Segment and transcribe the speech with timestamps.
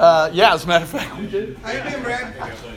[0.00, 1.08] Uh, yeah, as a matter of fact.
[1.10, 2.34] How you doing, Brad?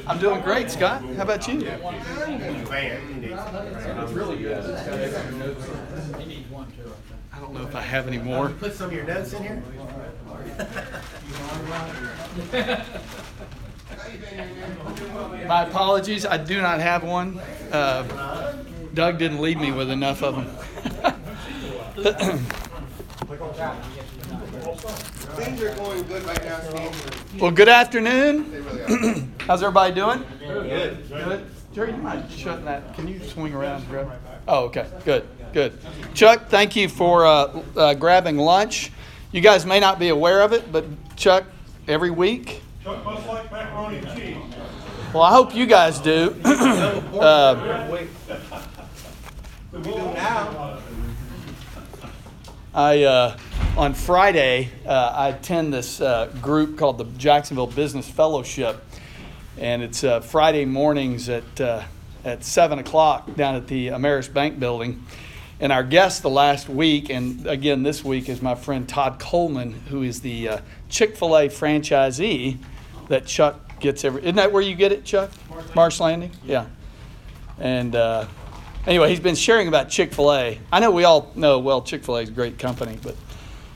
[0.08, 1.04] I'm doing great, Scott.
[1.16, 1.60] How about you?
[1.60, 4.64] Man, you need It's really good.
[7.34, 8.50] I don't know if I have any more.
[8.50, 9.64] Put some of your notes in here?
[15.48, 17.40] My apologies, I do not have one.
[17.72, 18.54] Uh,
[18.94, 20.48] Doug didn't leave me with enough of them.
[24.92, 27.42] Things are going good right now, Steve.
[27.42, 28.52] well, good afternoon.
[28.52, 29.28] They really are.
[29.48, 30.24] How's everybody doing?
[30.40, 31.08] Good.
[31.10, 31.46] Good.
[31.74, 32.94] Jerry, you mind shutting that?
[32.96, 34.12] Can you swing around, grab?
[34.48, 34.88] Oh, okay.
[35.06, 35.28] Good.
[35.54, 35.78] Good.
[36.14, 38.92] Chuck, thank you for uh, uh, grabbing lunch.
[39.32, 40.86] You guys may not be aware of it, but
[41.16, 41.46] Chuck,
[41.88, 42.62] every week.
[42.84, 44.38] Chuck must like macaroni and cheese.
[45.14, 46.36] Well, I hope you guys do.
[46.46, 47.88] uh,
[49.72, 50.80] We do now.
[52.74, 53.38] I uh,
[53.76, 58.82] on Friday uh, I attend this uh, group called the Jacksonville Business Fellowship,
[59.58, 61.84] and it's uh, Friday mornings at uh,
[62.24, 65.04] at seven o'clock down at the Ameris Bank Building.
[65.60, 69.74] And our guest the last week, and again this week, is my friend Todd Coleman,
[69.90, 72.58] who is the uh, Chick Fil A franchisee
[73.10, 74.22] that Chuck gets every.
[74.22, 75.30] Isn't that where you get it, Chuck?
[75.76, 76.32] Marsh Landing.
[76.46, 76.68] Yeah.
[77.60, 78.28] And uh,
[78.88, 80.60] anyway, he's been sharing about Chick Fil A.
[80.72, 83.16] I know we all know well Chick Fil A is a great company, but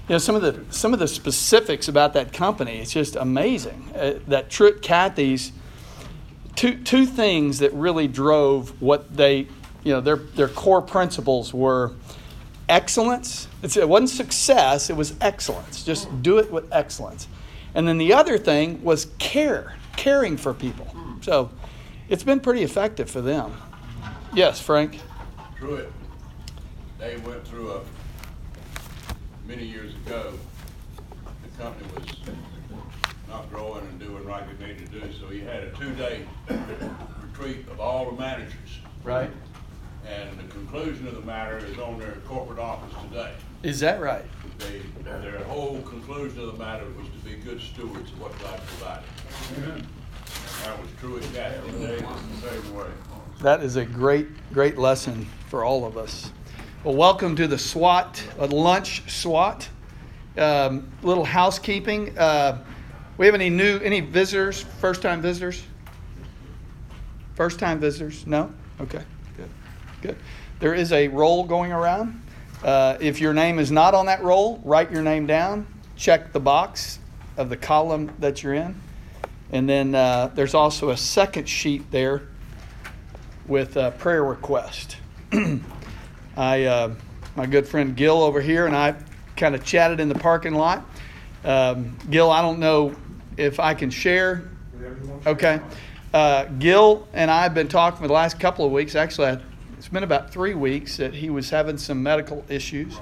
[0.07, 2.79] you know some of the some of the specifics about that company.
[2.79, 3.91] It's just amazing.
[3.95, 5.51] Uh, that Truett Cathy's
[6.55, 9.47] two two things that really drove what they
[9.83, 11.93] you know their their core principles were
[12.67, 13.47] excellence.
[13.61, 15.83] It's, it wasn't success; it was excellence.
[15.83, 17.27] Just do it with excellence.
[17.73, 20.87] And then the other thing was care, caring for people.
[21.19, 21.51] So
[22.07, 23.53] it's been pretty effective for them.
[24.35, 24.99] Yes, Frank.
[25.57, 25.89] Truett,
[26.99, 27.81] they went through a,
[29.47, 30.33] many years ago,
[31.41, 32.05] the company was
[33.29, 36.25] not growing and doing like it needed to do, so he had a two-day
[37.21, 38.79] retreat of all the managers.
[39.05, 39.31] Right.
[40.05, 43.31] And the conclusion of the matter is on their corporate office today.
[43.63, 44.25] Is that right?
[44.57, 48.59] They, their whole conclusion of the matter was to be good stewards of what God
[48.67, 49.05] provided.
[49.71, 49.87] And
[50.65, 52.87] that was Truett Cathy, today it's the same way.
[53.41, 56.31] That is a great, great lesson for all of us.
[56.85, 59.67] Well, welcome to the SWAT, uh, lunch SWAT.
[60.37, 62.17] Um, little housekeeping.
[62.17, 62.63] Uh,
[63.17, 65.63] we have any new, any visitors, first time visitors?
[67.35, 68.25] First time visitors?
[68.25, 68.53] No?
[68.79, 69.03] Okay,
[69.35, 69.49] good,
[70.01, 70.17] good.
[70.59, 72.21] There is a roll going around.
[72.63, 76.39] Uh, if your name is not on that roll, write your name down, check the
[76.39, 76.99] box
[77.35, 78.79] of the column that you're in.
[79.51, 82.29] And then uh, there's also a second sheet there
[83.47, 84.97] with a prayer request.
[86.37, 86.93] I, uh,
[87.35, 88.95] my good friend Gil over here, and I
[89.35, 90.85] kind of chatted in the parking lot.
[91.43, 92.95] Um, Gil, I don't know
[93.37, 94.49] if I can share.
[95.25, 95.59] Okay.
[96.13, 98.95] Uh, Gil and I have been talking for the last couple of weeks.
[98.95, 99.39] Actually,
[99.77, 102.97] it's been about three weeks that he was having some medical issues,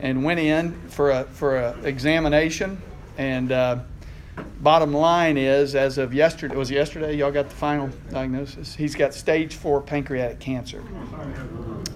[0.00, 2.82] and went in for a for a examination.
[3.16, 3.78] And uh,
[4.60, 7.16] bottom line is, as of yesterday, was yesterday?
[7.16, 8.74] Y'all got the final diagnosis.
[8.74, 10.82] He's got stage four pancreatic cancer.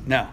[0.06, 0.30] Now,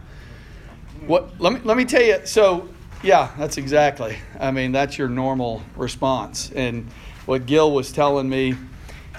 [1.06, 1.40] what?
[1.40, 2.20] Let me let me tell you.
[2.26, 2.70] So,
[3.04, 4.18] yeah, that's exactly.
[4.40, 6.52] I mean, that's your normal response.
[6.52, 6.90] And
[7.26, 8.56] what Gil was telling me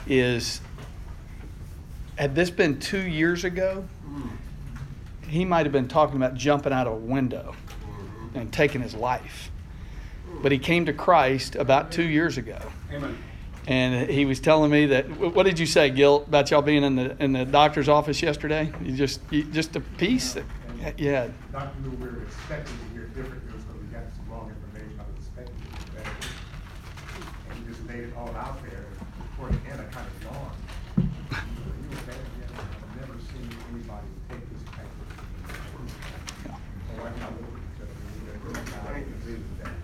[0.06, 0.60] is,
[2.16, 3.84] had this been two years ago,
[5.28, 7.54] he might have been talking about jumping out of a window
[8.34, 9.49] and taking his life.
[10.42, 12.58] But he came to Christ about two years ago.
[12.92, 13.16] Amen.
[13.66, 15.06] And he was telling me that.
[15.18, 18.72] What did you say, Gil, about y'all being in the in the doctor's office yesterday?
[18.82, 20.44] You just you, just a piece that
[20.98, 21.12] you.
[21.52, 24.98] Doctor knew we were expecting to hear different news, but we got some wrong information.
[24.98, 26.16] I was expecting to hear better.
[27.50, 28.86] And he just laid it all out there.
[29.36, 30.56] Toward the end, I kind of yawned.
[30.96, 31.06] You
[31.90, 32.64] were bad, yeah.
[32.64, 33.44] I've never seen
[33.76, 35.04] anybody take this type of.
[36.48, 36.56] Yeah.
[36.56, 39.36] My wife and I looked at each other, and we were like, "God, I agree
[39.36, 39.76] with that."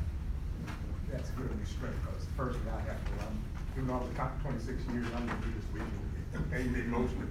[1.13, 3.37] That's given me strength, because personally, I have to, um,
[3.87, 5.87] even though I was counting twenty-six years, I'm gonna do this week.
[6.51, 7.31] Pain me emotionally.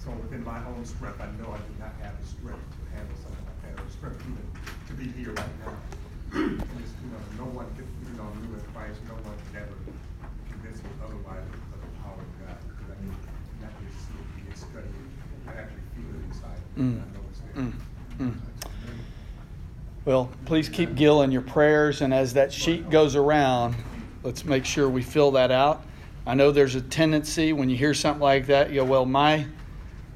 [0.00, 3.14] So within my own strength, I know I do not have the strength to handle
[3.20, 4.40] something like that, or the strength even
[4.88, 5.76] to be here right now.
[6.32, 9.76] And just, you know, no one can, you know, new Christ, no one can ever
[10.48, 12.56] convince me otherwise of the power of God.
[12.72, 13.12] Because I mean,
[13.60, 14.16] not just see
[14.48, 14.88] it,
[15.46, 16.60] I actually feel it inside.
[16.80, 17.04] Mm.
[17.04, 17.60] I know it's there.
[17.60, 17.76] Mm.
[18.16, 18.34] Mm.
[20.04, 23.76] Well, please keep Gil in your prayers, and as that sheet goes around,
[24.22, 25.84] let's make sure we fill that out.
[26.26, 29.46] I know there's a tendency when you hear something like that, you go, "Well, my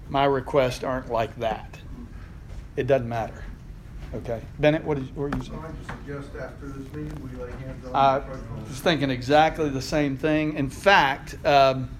[0.08, 1.79] my requests aren't like that."
[2.76, 3.43] It doesn't matter.
[4.14, 4.41] Okay.
[4.58, 5.58] Bennett, what, is, what are you saying?
[5.58, 8.19] I just suggest after this meeting, we lay hands on I
[8.69, 10.55] was thinking exactly the same thing.
[10.55, 11.91] In fact, um,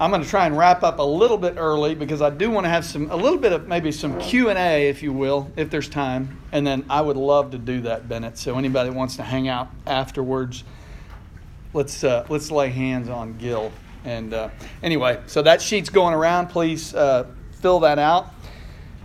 [0.00, 2.64] I'm going to try and wrap up a little bit early because I do want
[2.64, 5.50] to have some a little bit of maybe some Q and A, if you will,
[5.56, 6.40] if there's time.
[6.52, 8.38] And then I would love to do that, Bennett.
[8.38, 10.64] So anybody that wants to hang out afterwards,
[11.72, 13.72] let's uh, let's lay hands on Gil.
[14.04, 14.48] And uh,
[14.82, 16.48] anyway, so that sheet's going around.
[16.48, 17.26] Please uh,
[17.60, 18.32] fill that out.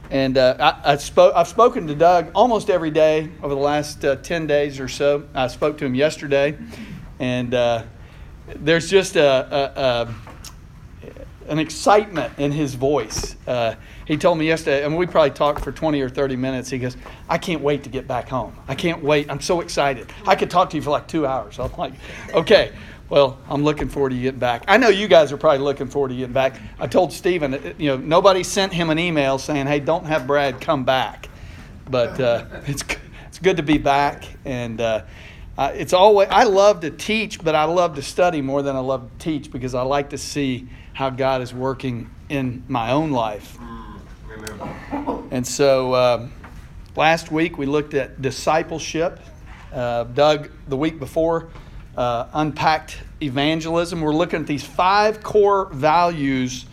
[0.10, 4.06] And uh, I, I spoke, I've spoken to Doug almost every day over the last
[4.06, 5.24] uh, 10 days or so.
[5.34, 6.58] I spoke to him yesterday,
[7.20, 7.84] and uh,
[8.56, 13.36] there's just a, a, a, an excitement in his voice.
[14.06, 16.70] He told me yesterday, and we probably talked for 20 or 30 minutes.
[16.70, 16.98] He goes,
[17.30, 18.56] I can't wait to get back home.
[18.68, 19.30] I can't wait.
[19.30, 20.12] I'm so excited.
[20.28, 21.60] I could talk to you for like two hours.
[21.60, 21.94] I'm like,
[22.34, 22.74] okay.
[23.10, 24.64] Well, I'm looking forward to getting back.
[24.68, 26.60] I know you guys are probably looking forward to getting back.
[26.80, 30.26] I told Stephen, uh, you know, nobody sent him an email saying, "Hey, don't have
[30.26, 31.30] Brad come back,"
[31.90, 32.84] but uh, it's
[33.28, 35.04] it's good to be back, and uh,
[35.58, 38.80] uh, it's always I love to teach, but I love to study more than I
[38.80, 43.12] love to teach because I like to see how God is working in my own
[43.12, 43.60] life.
[45.32, 46.28] And so, uh,
[46.96, 49.20] last week we looked at discipleship.
[49.72, 51.50] Uh, Doug, the week before
[51.98, 54.02] uh, unpacked evangelism.
[54.02, 56.66] We're looking at these five core values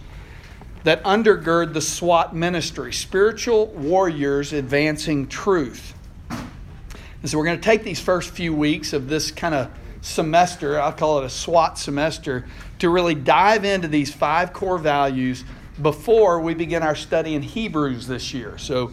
[0.84, 5.94] that undergird the SWAT ministry spiritual warriors advancing truth.
[6.30, 9.70] And so we're going to take these first few weeks of this kind of
[10.00, 12.46] semester, I'll call it a SWAT semester,
[12.78, 15.44] to really dive into these five core values
[15.82, 18.59] before we begin our study in Hebrews this year.
[18.59, 18.93] So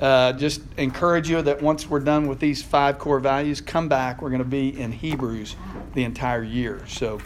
[0.00, 4.20] uh, just encourage you that once we're done with these five core values, come back.
[4.20, 5.54] We're going to be in Hebrews
[5.94, 6.84] the entire year.
[6.88, 7.20] So,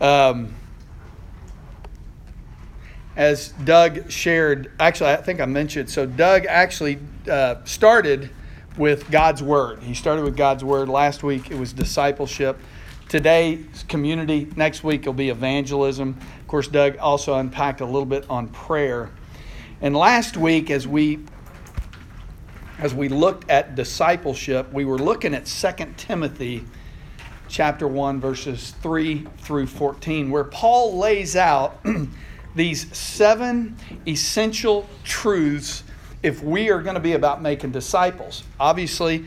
[0.00, 0.54] um,
[3.14, 6.98] as Doug shared, actually, I think I mentioned, so Doug actually
[7.30, 8.30] uh, started
[8.76, 9.82] with God's Word.
[9.82, 10.88] He started with God's Word.
[10.88, 12.58] Last week it was discipleship.
[13.08, 14.50] Today, community.
[14.56, 16.18] Next week will be evangelism.
[16.52, 19.08] Course, Doug also unpacked a little bit on prayer.
[19.80, 21.20] And last week, as we
[22.78, 26.62] as we looked at discipleship, we were looking at 2 Timothy
[27.48, 31.82] chapter 1 verses 3 through 14 where Paul lays out
[32.54, 33.74] these seven
[34.06, 35.84] essential truths
[36.22, 38.44] if we are going to be about making disciples.
[38.60, 39.24] Obviously,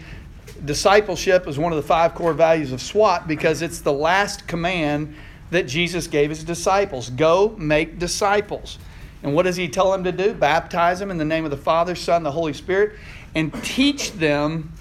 [0.63, 5.15] discipleship is one of the five core values of SWAT because it's the last command
[5.51, 7.09] that Jesus gave his disciples.
[7.09, 8.79] Go make disciples.
[9.23, 10.33] And what does he tell them to do?
[10.33, 12.93] Baptize them in the name of the Father, Son, the Holy Spirit,
[13.33, 14.71] and teach them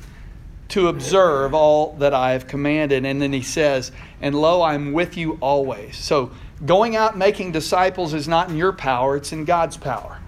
[0.69, 3.05] to observe all that I have commanded.
[3.05, 5.97] And then he says, And lo, I'm with you always.
[5.97, 6.31] So
[6.65, 10.19] going out making disciples is not in your power, it's in God's power.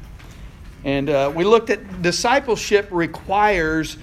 [0.84, 3.96] And uh, we looked at discipleship requires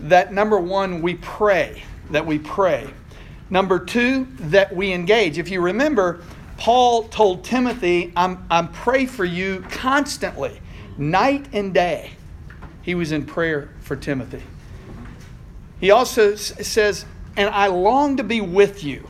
[0.00, 2.88] that number one, we pray, that we pray.
[3.52, 5.36] Number two, that we engage.
[5.36, 6.22] If you remember,
[6.56, 10.58] Paul told Timothy, I'm, I'm pray for you constantly,
[10.96, 12.12] night and day.
[12.80, 14.42] He was in prayer for Timothy.
[15.80, 17.04] He also says,
[17.36, 19.06] and I long to be with you.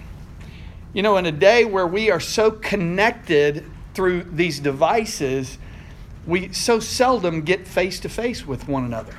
[0.92, 5.56] You know, in a day where we are so connected through these devices,
[6.26, 9.14] we so seldom get face to face with one another.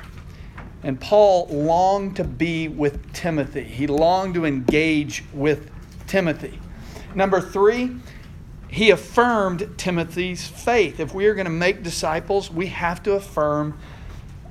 [0.84, 3.64] And Paul longed to be with Timothy.
[3.64, 5.70] He longed to engage with
[6.06, 6.60] Timothy.
[7.14, 7.96] Number three,
[8.68, 11.00] he affirmed Timothy's faith.
[11.00, 13.78] If we are going to make disciples, we have to affirm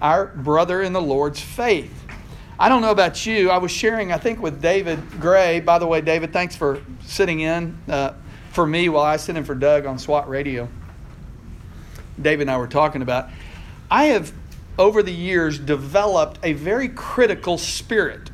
[0.01, 2.03] our brother in the Lord's faith.
[2.59, 3.49] I don't know about you.
[3.49, 5.59] I was sharing, I think, with David Gray.
[5.59, 8.13] By the way, David, thanks for sitting in uh,
[8.51, 10.67] for me while I sit in for Doug on SWAT Radio.
[12.21, 13.29] David and I were talking about.
[13.89, 14.31] I have,
[14.77, 18.31] over the years, developed a very critical spirit.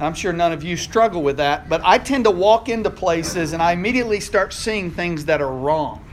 [0.00, 3.52] I'm sure none of you struggle with that, but I tend to walk into places
[3.52, 6.04] and I immediately start seeing things that are wrong,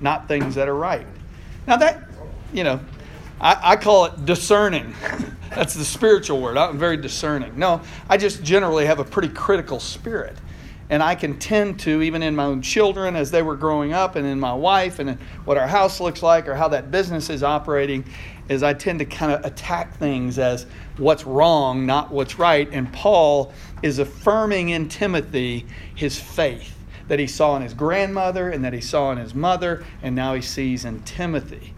[0.00, 1.06] not things that are right.
[1.66, 2.02] Now, that,
[2.52, 2.80] you know,
[3.40, 4.94] I, I call it discerning.
[5.50, 6.56] That's the spiritual word.
[6.56, 7.58] I'm very discerning.
[7.58, 10.36] No, I just generally have a pretty critical spirit.
[10.88, 14.14] And I can tend to, even in my own children as they were growing up,
[14.14, 17.42] and in my wife, and what our house looks like, or how that business is
[17.42, 18.04] operating,
[18.48, 20.66] is I tend to kind of attack things as
[20.96, 22.68] what's wrong, not what's right.
[22.70, 23.52] And Paul
[23.82, 25.66] is affirming in Timothy
[25.96, 26.72] his faith
[27.08, 30.34] that he saw in his grandmother, and that he saw in his mother, and now
[30.34, 31.74] he sees in Timothy.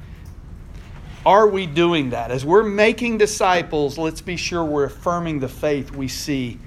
[1.24, 2.30] Are we doing that?
[2.30, 6.58] As we're making disciples, let's be sure we're affirming the faith we see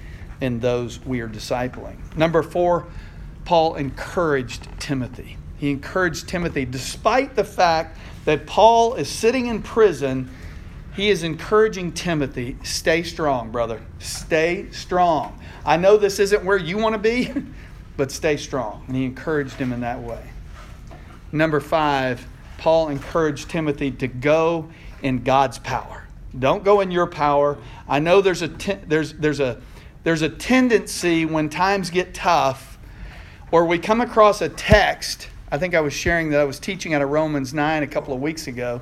[0.41, 1.97] in those we are discipling.
[2.17, 2.87] Number four,
[3.45, 5.37] Paul encouraged Timothy.
[5.57, 10.29] He encouraged Timothy, despite the fact that Paul is sitting in prison
[10.93, 13.81] he is encouraging Timothy stay strong, brother.
[13.99, 15.39] Stay strong.
[15.65, 17.31] I know this isn't where you want to be,
[17.97, 18.83] but stay strong.
[18.87, 20.21] And he encouraged him in that way.
[21.31, 22.25] Number five,
[22.57, 24.69] Paul encouraged Timothy to go
[25.01, 26.03] in God's power.
[26.37, 27.57] Don't go in your power.
[27.87, 29.61] I know there's a there's there's a
[30.03, 32.77] there's a tendency when times get tough,
[33.51, 35.29] or we come across a text.
[35.51, 38.13] I think I was sharing that I was teaching out of Romans nine a couple
[38.13, 38.81] of weeks ago,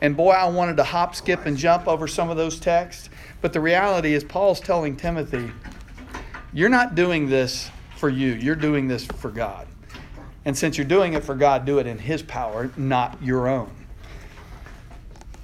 [0.00, 3.08] and boy, I wanted to hop, skip, and jump over some of those texts.
[3.40, 5.50] But the reality is, Paul's telling Timothy,
[6.52, 8.34] you're not doing this for you.
[8.34, 9.66] You're doing this for God.
[10.44, 13.70] And since you're doing it for God, do it in His power, not your own.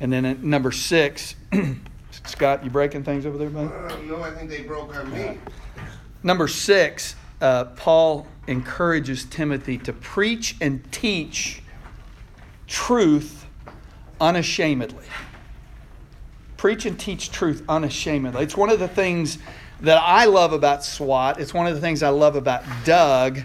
[0.01, 1.35] And then at number six,
[2.27, 3.69] Scott, you breaking things over there, buddy?
[3.69, 5.39] Uh, no, I think they broke on me.
[6.23, 11.63] Number six, uh, Paul encourages Timothy to preach and teach
[12.67, 13.47] truth
[14.21, 15.05] unashamedly.
[16.57, 18.43] Preach and teach truth unashamedly.
[18.43, 19.39] It's one of the things
[19.81, 21.39] that I love about SWAT.
[21.39, 23.41] It's one of the things I love about Doug.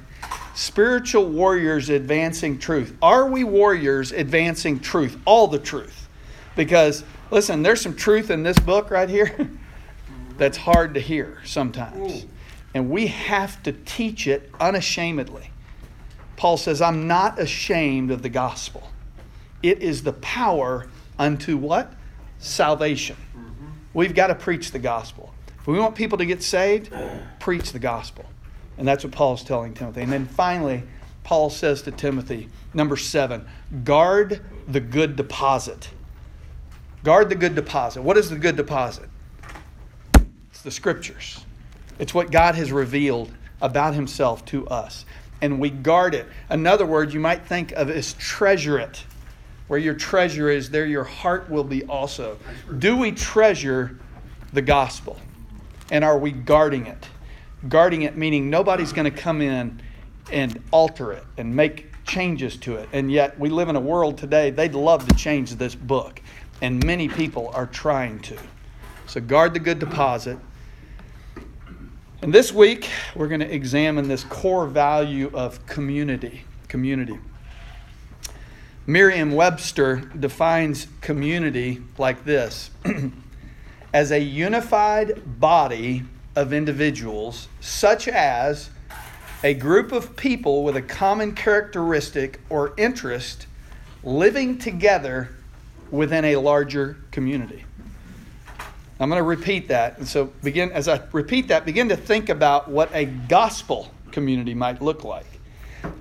[0.55, 2.95] Spiritual warriors advancing truth.
[3.01, 5.17] Are we warriors advancing truth?
[5.25, 6.07] All the truth.
[6.55, 9.49] Because, listen, there's some truth in this book right here
[10.37, 12.25] that's hard to hear sometimes.
[12.73, 15.51] And we have to teach it unashamedly.
[16.35, 18.89] Paul says, I'm not ashamed of the gospel.
[19.61, 21.93] It is the power unto what?
[22.37, 23.17] Salvation.
[23.35, 23.65] Mm-hmm.
[23.93, 25.33] We've got to preach the gospel.
[25.59, 26.93] If we want people to get saved,
[27.39, 28.25] preach the gospel.
[28.77, 30.01] And that's what Paul's telling Timothy.
[30.01, 30.83] And then finally,
[31.23, 33.45] Paul says to Timothy, number seven,
[33.83, 35.89] guard the good deposit.
[37.03, 38.01] Guard the good deposit.
[38.01, 39.09] What is the good deposit?
[40.49, 41.45] It's the scriptures.
[41.97, 45.05] It's what God has revealed about himself to us.
[45.41, 46.27] And we guard it.
[46.49, 49.03] Another word you might think of is treasure it.
[49.67, 52.37] Where your treasure is, there your heart will be also.
[52.79, 53.97] Do we treasure
[54.51, 55.17] the gospel?
[55.91, 57.07] And are we guarding it?
[57.67, 59.81] Guarding it meaning nobody's going to come in
[60.31, 62.89] and alter it and make changes to it.
[62.91, 66.21] And yet we live in a world today, they'd love to change this book.
[66.61, 68.37] And many people are trying to.
[69.07, 70.37] So guard the good deposit.
[72.21, 76.43] And this week, we're going to examine this core value of community.
[76.67, 77.17] Community.
[78.85, 82.71] Merriam Webster defines community like this
[83.93, 86.03] as a unified body
[86.35, 88.69] of individuals, such as
[89.43, 93.47] a group of people with a common characteristic or interest
[94.03, 95.29] living together
[95.91, 97.63] within a larger community.
[98.99, 99.97] I'm going to repeat that.
[99.97, 104.53] And so begin as I repeat that, begin to think about what a gospel community
[104.53, 105.25] might look like.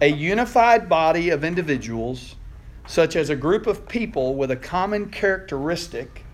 [0.00, 2.34] A unified body of individuals
[2.88, 6.24] such as a group of people with a common characteristic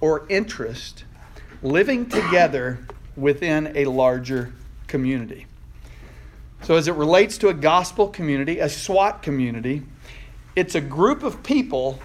[0.00, 1.04] or interest
[1.62, 2.78] living together
[3.16, 4.52] within a larger
[4.86, 5.46] community.
[6.62, 9.82] So, as it relates to a gospel community, a SWAT community,
[10.56, 12.00] it's a group of people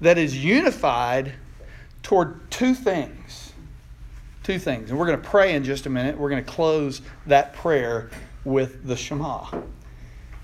[0.00, 1.32] that is unified
[2.02, 3.52] toward two things.
[4.42, 4.90] Two things.
[4.90, 6.16] And we're going to pray in just a minute.
[6.16, 8.10] We're going to close that prayer
[8.44, 9.44] with the Shema.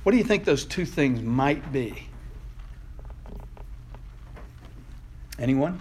[0.03, 2.09] What do you think those two things might be?
[5.39, 5.81] Anyone?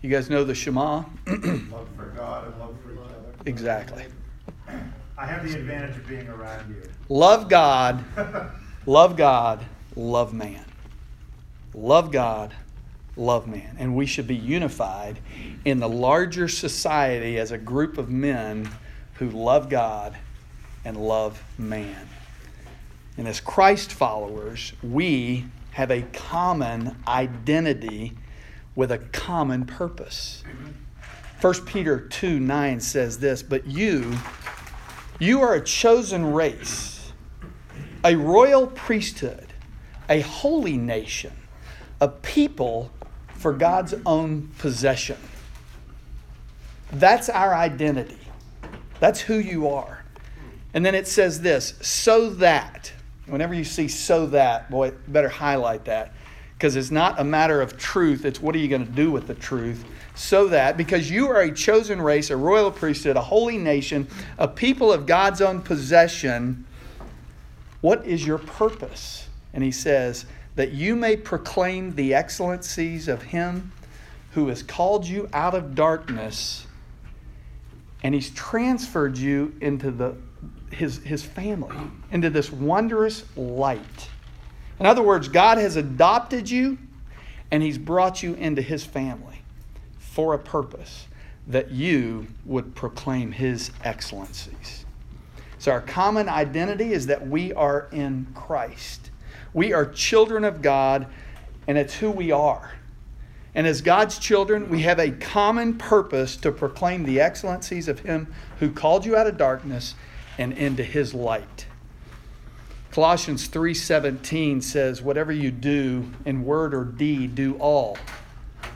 [0.00, 1.04] You guys know the Shema?
[1.26, 3.34] Love for God and love for each other.
[3.44, 4.04] exactly.
[5.18, 6.82] I have the advantage of being around you.
[7.08, 8.04] Love God,
[8.86, 9.64] love God,
[9.94, 10.64] love man.
[11.74, 12.54] Love God,
[13.16, 13.76] love man.
[13.78, 15.18] And we should be unified
[15.64, 18.68] in the larger society as a group of men
[19.14, 20.16] who love God
[20.84, 22.08] and love man.
[23.16, 28.12] And as Christ followers, we have a common identity
[28.74, 30.44] with a common purpose.
[31.40, 34.16] 1 Peter 2 9 says this, but you,
[35.18, 37.12] you are a chosen race,
[38.04, 39.46] a royal priesthood,
[40.08, 41.32] a holy nation,
[42.00, 42.90] a people
[43.36, 45.18] for God's own possession.
[46.92, 48.18] That's our identity.
[49.00, 50.04] That's who you are.
[50.74, 52.92] And then it says this so that,
[53.26, 56.12] whenever you see so that, boy, better highlight that
[56.56, 59.26] because it's not a matter of truth, it's what are you going to do with
[59.26, 59.84] the truth.
[60.14, 64.48] So that, because you are a chosen race, a royal priesthood, a holy nation, a
[64.48, 66.64] people of God's own possession,
[67.82, 69.28] what is your purpose?
[69.52, 70.24] And he says,
[70.56, 73.72] that you may proclaim the excellencies of him
[74.32, 76.66] who has called you out of darkness
[78.02, 80.14] and he's transferred you into the,
[80.70, 81.76] his, his family,
[82.10, 84.08] into this wondrous light.
[84.78, 86.78] In other words, God has adopted you
[87.50, 89.32] and He's brought you into His family.
[89.98, 91.08] for a purpose
[91.46, 94.86] that you would proclaim his excellencies.
[95.58, 99.10] So, our common identity is that we are in Christ.
[99.52, 101.06] We are children of God,
[101.66, 102.72] and it's who we are.
[103.54, 108.32] And as God's children, we have a common purpose to proclaim the excellencies of Him
[108.60, 109.94] who called you out of darkness
[110.36, 111.66] and into His light.
[112.90, 117.96] Colossians 3:17 says, "Whatever you do in word or deed, do all.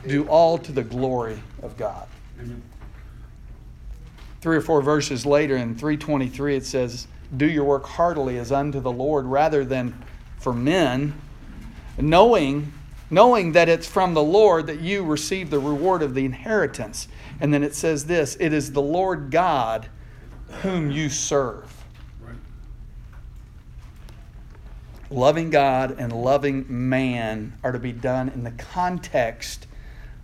[0.07, 2.07] Do all to the glory of God."
[4.41, 8.79] Three or four verses later in 323 it says, "Do your work heartily as unto
[8.79, 9.93] the Lord rather than
[10.41, 11.13] for men,
[11.97, 12.73] knowing
[13.13, 17.09] knowing that it's from the Lord that you receive the reward of the inheritance."
[17.41, 19.87] And then it says this, "It is the Lord God
[20.61, 21.83] whom you serve."
[25.09, 29.67] Loving God and loving man are to be done in the context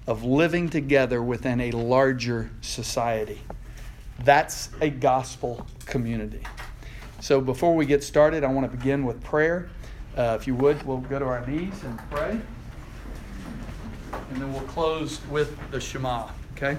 [0.08, 3.42] of living together within a larger society.
[4.24, 6.42] That's a gospel community.
[7.20, 9.68] So before we get started, I want to begin with prayer.
[10.18, 12.42] Uh, if you would, we'll go to our knees and pray.
[14.32, 16.76] And then we'll close with the Shema, okay?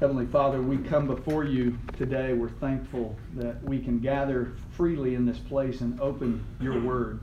[0.00, 2.32] Heavenly Father, we come before you today.
[2.32, 7.20] We're thankful that we can gather freely in this place and open your word.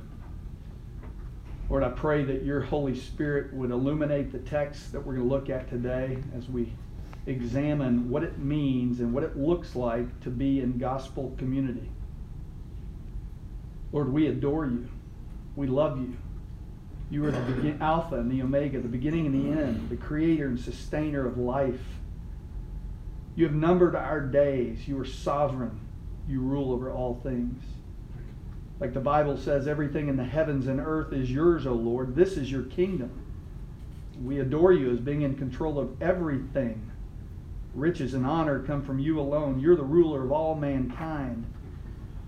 [1.74, 5.34] Lord, I pray that your Holy Spirit would illuminate the text that we're going to
[5.34, 6.72] look at today as we
[7.26, 11.90] examine what it means and what it looks like to be in gospel community.
[13.92, 14.88] Lord, we adore you.
[15.56, 16.16] We love you.
[17.10, 20.46] You are the begin- Alpha and the Omega, the beginning and the end, the creator
[20.46, 21.98] and sustainer of life.
[23.36, 24.88] You have numbered our days.
[24.88, 25.80] You are sovereign.
[26.28, 27.64] You rule over all things.
[28.84, 32.18] Like the Bible says, everything in the heavens and earth is yours, O Lord.
[32.18, 33.12] This is your kingdom.
[34.22, 36.92] We adore you as being in control of everything.
[37.74, 39.62] Riches and honor come from you alone.
[39.62, 41.46] You're the ruler of all mankind.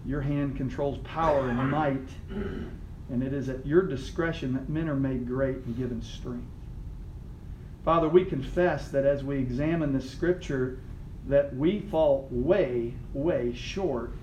[0.06, 4.96] Your hand controls power and might, and it is at your discretion that men are
[4.96, 6.48] made great and given strength.
[7.84, 10.80] Father, we confess that as we examine this scripture,
[11.28, 14.14] that we fall way, way short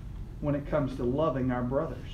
[0.41, 2.09] when it comes to loving our brothers.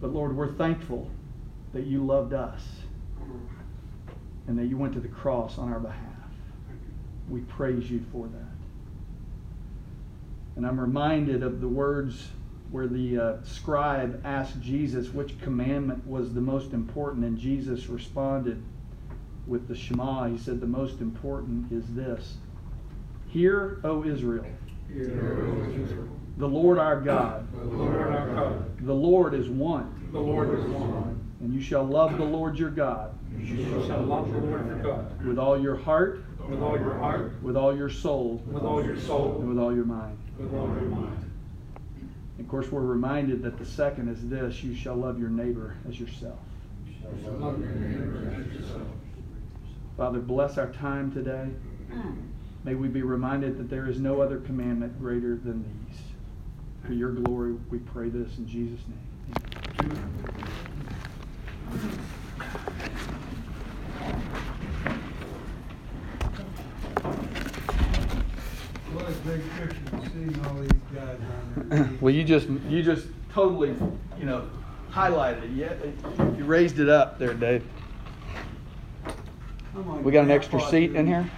[0.00, 1.10] But Lord, we're thankful
[1.72, 2.62] that you loved us
[4.46, 5.98] and that you went to the cross on our behalf.
[7.28, 8.40] We praise you for that.
[10.56, 12.28] And I'm reminded of the words
[12.70, 18.62] where the uh, scribe asked Jesus which commandment was the most important, and Jesus responded
[19.46, 20.28] with the Shema.
[20.28, 22.36] He said, The most important is this
[23.28, 24.46] Hear, O Israel.
[26.40, 27.46] The Lord our God.
[28.80, 30.08] The Lord is one.
[30.10, 31.20] The Lord is one.
[31.40, 35.26] And you shall love the Lord your God You shall love the Lord your God
[35.26, 38.94] with all your heart, with all your heart, with all your soul, with all your
[38.94, 40.16] and soul, with all your mind.
[40.38, 41.30] with all your mind.
[42.38, 46.00] Of course, we're reminded that the second is this you shall love your neighbor as
[46.00, 46.38] yourself.
[46.86, 48.88] You shall love your neighbor as yourself.
[49.98, 51.50] Father, bless our time today.
[52.64, 55.98] May we be reminded that there is no other commandment greater than these.
[56.90, 58.98] For your glory, we pray this in Jesus' name.
[59.78, 59.96] Amen.
[68.92, 71.90] What a big picture, seeing all these guys on there.
[72.00, 73.76] Well, you just you just totally,
[74.18, 74.50] you know,
[74.90, 75.50] highlighted it.
[75.50, 77.64] Yeah, you raised it up there, Dave.
[79.76, 81.30] Oh we got an extra seat in here.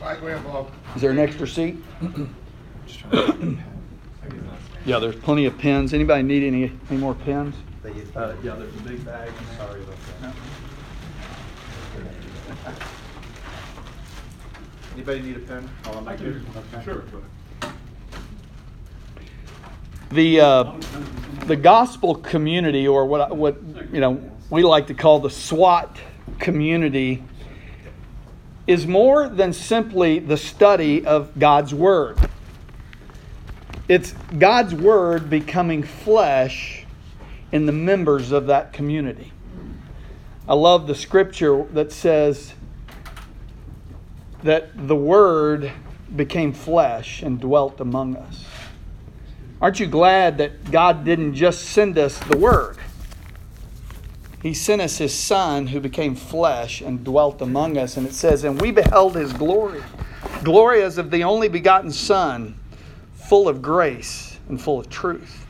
[0.00, 0.64] Right, Grandpa.
[0.96, 1.76] Is there an extra seat?
[4.86, 5.92] yeah, there's plenty of pens.
[5.94, 7.54] Anybody need any any more pens?
[7.84, 9.30] Uh, yeah, there's a big bag.
[9.56, 10.34] Sorry about that.
[14.94, 15.68] Anybody need a pen?
[16.06, 16.40] I do.
[16.84, 17.04] Sure.
[20.10, 20.72] The uh,
[21.46, 23.58] the gospel community, or what I- what
[23.92, 24.20] you know
[24.50, 25.96] we like to call the SWAT
[26.38, 27.22] community,
[28.66, 32.18] is more than simply the study of God's word.
[33.88, 36.84] It's God's word becoming flesh
[37.52, 39.32] in the members of that community.
[40.46, 42.54] I love the scripture that says
[44.42, 45.72] that the word
[46.14, 48.44] became flesh and dwelt among us.
[49.60, 52.76] Aren't you glad that God didn't just send us the Word?
[54.40, 57.96] He sent us His Son who became flesh and dwelt among us.
[57.96, 59.82] And it says, And we beheld His glory,
[60.44, 62.57] Glory as of the only begotten Son,
[63.28, 65.46] full of grace and full of truth.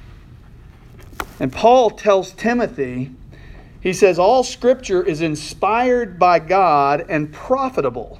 [1.38, 3.12] And Paul tells Timothy,
[3.80, 8.18] he says, All scripture is inspired by God and profitable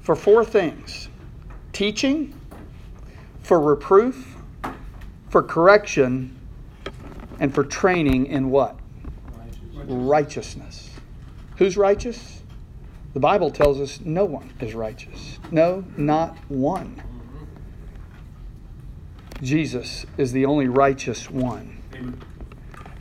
[0.00, 1.08] for four things
[1.72, 2.38] teaching,
[3.42, 4.36] for reproof,
[5.30, 6.36] for correction,
[7.40, 8.78] and for training in what?
[9.86, 10.90] Righteousness.
[11.56, 12.42] Who's righteous?
[13.14, 15.38] The Bible tells us no one is righteous.
[15.50, 17.02] No, not one.
[19.42, 21.82] Jesus is the only righteous one.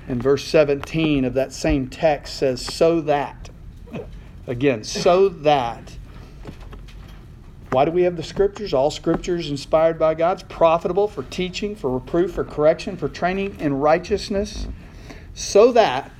[0.07, 3.49] And verse 17 of that same text says, So that.
[4.47, 5.97] Again, so that.
[7.69, 8.73] Why do we have the scriptures?
[8.73, 10.33] All scriptures inspired by God.
[10.33, 14.67] It's profitable for teaching, for reproof, for correction, for training in righteousness,
[15.33, 16.11] so that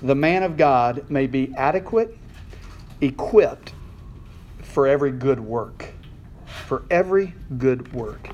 [0.00, 2.16] the man of God may be adequate,
[3.00, 3.74] equipped
[4.62, 5.92] for every good work.
[6.66, 8.30] For every good work.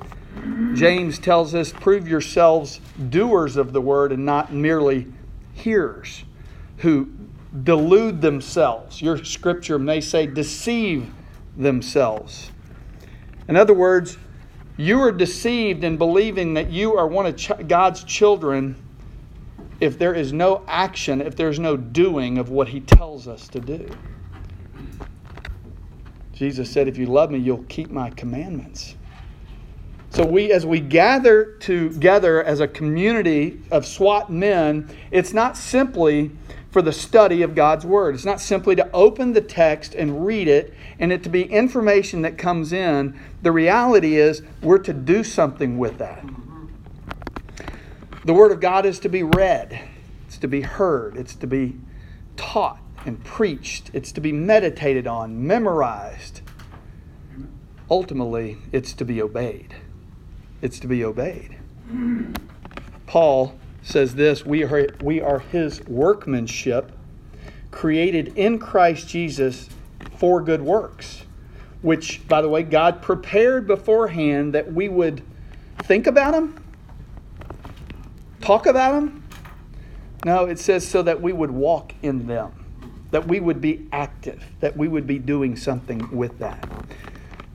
[0.75, 5.07] James tells us, prove yourselves doers of the word and not merely
[5.55, 6.25] hearers
[6.79, 7.11] who
[7.62, 9.03] delude themselves.
[9.03, 11.12] Your scripture may say deceive
[11.57, 12.51] themselves.
[13.49, 14.16] In other words,
[14.77, 18.77] you are deceived in believing that you are one of God's children
[19.81, 23.61] if there is no action, if there's no doing of what He tells us to
[23.61, 23.88] do.
[26.33, 28.97] Jesus said, If you love me, you'll keep my commandments.
[30.12, 36.33] So we as we gather together as a community of SWAT men, it's not simply
[36.70, 38.14] for the study of God's word.
[38.14, 42.20] It's not simply to open the text and read it and it to be information
[42.22, 43.18] that comes in.
[43.40, 46.22] The reality is we're to do something with that.
[48.27, 49.81] The word of God is to be read.
[50.27, 51.16] It's to be heard.
[51.16, 51.77] It's to be
[52.37, 53.90] taught and preached.
[53.94, 56.42] It's to be meditated on, memorized.
[57.90, 59.75] Ultimately, it's to be obeyed
[60.62, 61.59] it's to be obeyed.
[63.07, 66.92] Paul says this we are, we are his workmanship,
[67.70, 69.68] created in Christ Jesus
[70.16, 71.25] for good works,
[71.83, 75.22] which, by the way, God prepared beforehand that we would
[75.83, 76.64] think about them,
[78.40, 79.25] talk about them.
[80.25, 82.53] No, it says so that we would walk in them,
[83.11, 86.68] that we would be active, that we would be doing something with that.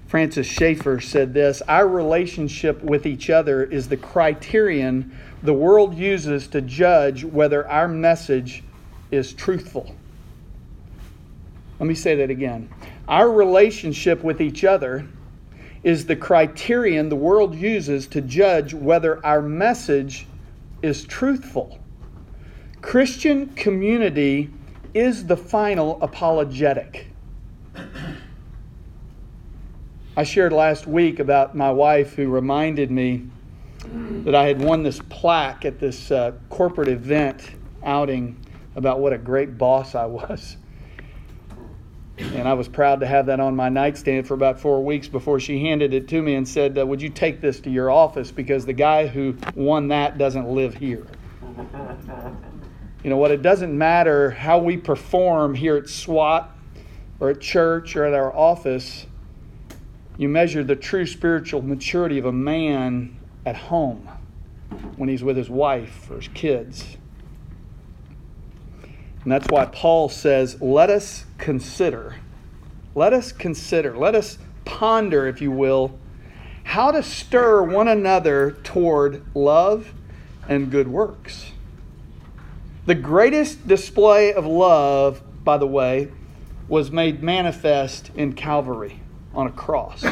[0.07, 6.47] Francis Schaeffer said this Our relationship with each other is the criterion the world uses
[6.47, 8.63] to judge whether our message
[9.11, 9.93] is truthful.
[11.79, 12.69] Let me say that again.
[13.07, 15.05] Our relationship with each other
[15.83, 20.25] is the criterion the world uses to judge whether our message
[20.81, 21.79] is truthful.
[22.81, 24.49] Christian community
[24.93, 27.07] is the final apologetic.
[30.17, 33.27] I shared last week about my wife who reminded me
[34.23, 37.51] that I had won this plaque at this uh, corporate event
[37.83, 38.43] outing
[38.75, 40.57] about what a great boss I was.
[42.17, 45.39] And I was proud to have that on my nightstand for about four weeks before
[45.39, 48.31] she handed it to me and said, uh, Would you take this to your office?
[48.31, 51.05] Because the guy who won that doesn't live here.
[53.03, 53.29] You know what?
[53.29, 56.49] It doesn't matter how we perform here at SWAT
[57.19, 59.05] or at church or at our office
[60.17, 64.09] you measure the true spiritual maturity of a man at home
[64.95, 66.97] when he's with his wife or his kids.
[69.23, 72.15] And that's why Paul says, let us consider,
[72.95, 75.97] let us consider, let us ponder, if you will,
[76.63, 79.93] how to stir one another toward love
[80.49, 81.51] and good works.
[82.85, 86.11] The greatest display of love, by the way,
[86.67, 89.01] was made manifest in Calvary
[89.37, 90.03] on a cross.
[90.03, 90.11] In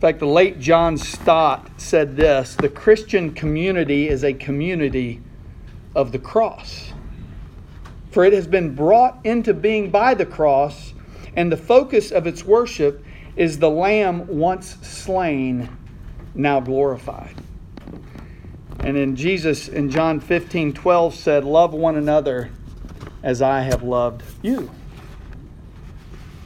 [0.00, 5.22] fact, the late John Stott said this the Christian community is a community
[5.94, 6.92] of the cross.
[8.10, 10.92] For it has been brought into being by the cross,
[11.36, 13.04] and the focus of its worship
[13.36, 15.68] is the Lamb once slain,
[16.34, 17.36] now glorified.
[18.80, 22.50] And in Jesus in John 15 12 said, Love one another
[23.22, 24.70] as I have loved you.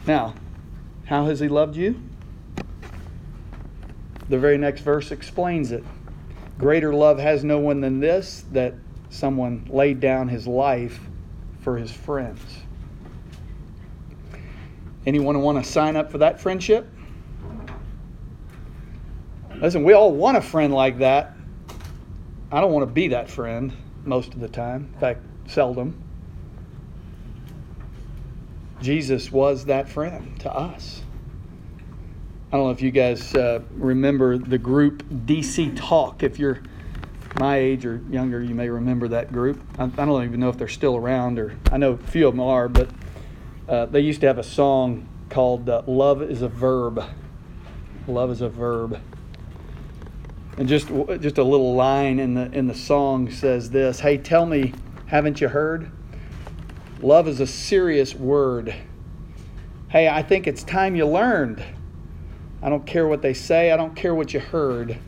[0.06, 0.34] Now,
[1.04, 2.00] how has He loved you?
[4.28, 5.84] The very next verse explains it.
[6.58, 8.74] Greater love has no one than this, that
[9.10, 10.98] someone laid down his life
[11.60, 12.40] for his friends.
[15.06, 16.88] Anyone want to sign up for that friendship?
[19.56, 21.34] Listen, we all want a friend like that.
[22.50, 23.72] I don't want to be that friend
[24.04, 24.90] most of the time.
[24.94, 26.03] In fact, seldom.
[28.84, 31.00] Jesus was that friend to us.
[32.52, 36.22] I don't know if you guys uh, remember the group DC Talk.
[36.22, 36.60] If you're
[37.38, 39.64] my age or younger, you may remember that group.
[39.78, 42.34] I, I don't even know if they're still around, or I know a few of
[42.34, 42.90] them are, but
[43.68, 47.02] uh, they used to have a song called uh, "Love Is a Verb."
[48.06, 49.00] Love is a verb.
[50.58, 50.88] And just
[51.20, 54.74] just a little line in the in the song says this: "Hey, tell me,
[55.06, 55.90] haven't you heard?
[57.00, 58.74] Love is a serious word.
[59.88, 61.62] Hey, I think it's time you learned.
[62.62, 63.72] I don't care what they say.
[63.72, 64.98] I don't care what you heard.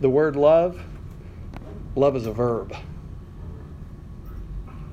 [0.00, 0.82] The word love,
[1.94, 2.74] love is a verb.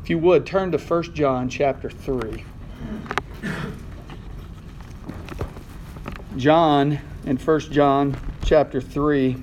[0.02, 2.44] If you would turn to 1 John chapter 3.
[6.38, 9.36] John in 1 John chapter 3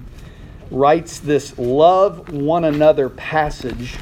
[0.71, 3.97] writes this love one another passage.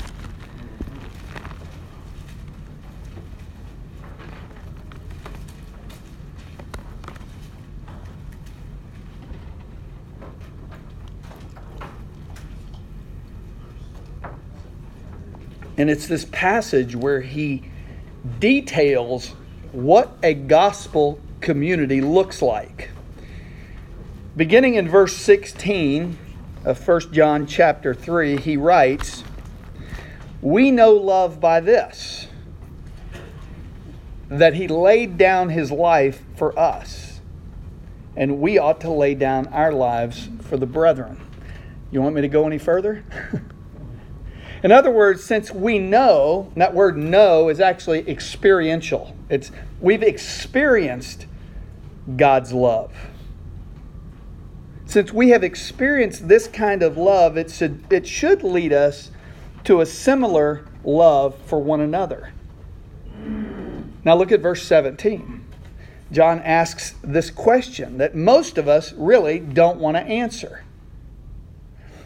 [15.77, 17.63] And it's this passage where he
[18.39, 19.35] details
[19.73, 22.91] what a gospel community looks like.
[24.37, 26.19] Beginning in verse 16
[26.65, 29.25] of 1 John chapter 3, he writes,
[30.41, 32.29] We know love by this,
[34.29, 37.21] that he laid down his life for us,
[38.17, 41.21] and we ought to lay down our lives for the brethren.
[41.91, 43.05] You want me to go any further?
[44.65, 49.15] In other words, since we know, that word know is actually experiential.
[49.29, 51.27] It's we've experienced
[52.17, 52.91] God's love.
[54.87, 59.11] Since we have experienced this kind of love, it should, it should lead us
[59.65, 62.33] to a similar love for one another.
[64.03, 65.45] Now look at verse 17.
[66.11, 70.65] John asks this question that most of us really don't want to answer.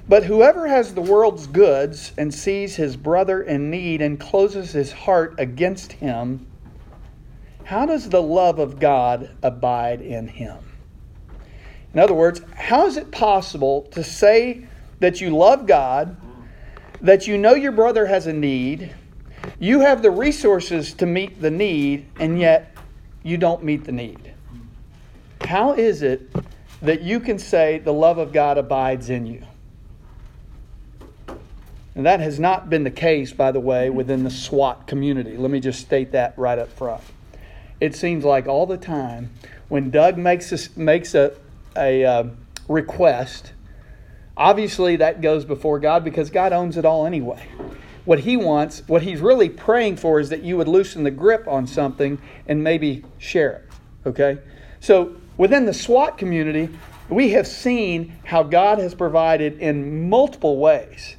[0.08, 4.90] But whoever has the world's goods and sees his brother in need and closes his
[4.90, 6.46] heart against him,
[7.64, 10.56] how does the love of God abide in him?
[11.92, 14.66] In other words, how is it possible to say
[15.00, 16.16] that you love God,
[17.02, 18.94] that you know your brother has a need,
[19.58, 22.74] you have the resources to meet the need, and yet
[23.22, 24.32] you don't meet the need?
[25.42, 26.30] How is it
[26.80, 29.44] that you can say the love of God abides in you?
[31.98, 35.36] And that has not been the case, by the way, within the SWAT community.
[35.36, 37.02] Let me just state that right up front.
[37.80, 39.32] It seems like all the time
[39.66, 41.34] when Doug makes a, makes a,
[41.76, 42.24] a uh,
[42.68, 43.52] request,
[44.36, 47.48] obviously that goes before God because God owns it all anyway.
[48.04, 51.48] What he wants, what he's really praying for, is that you would loosen the grip
[51.48, 54.08] on something and maybe share it.
[54.08, 54.38] Okay?
[54.78, 56.68] So within the SWAT community,
[57.08, 61.16] we have seen how God has provided in multiple ways.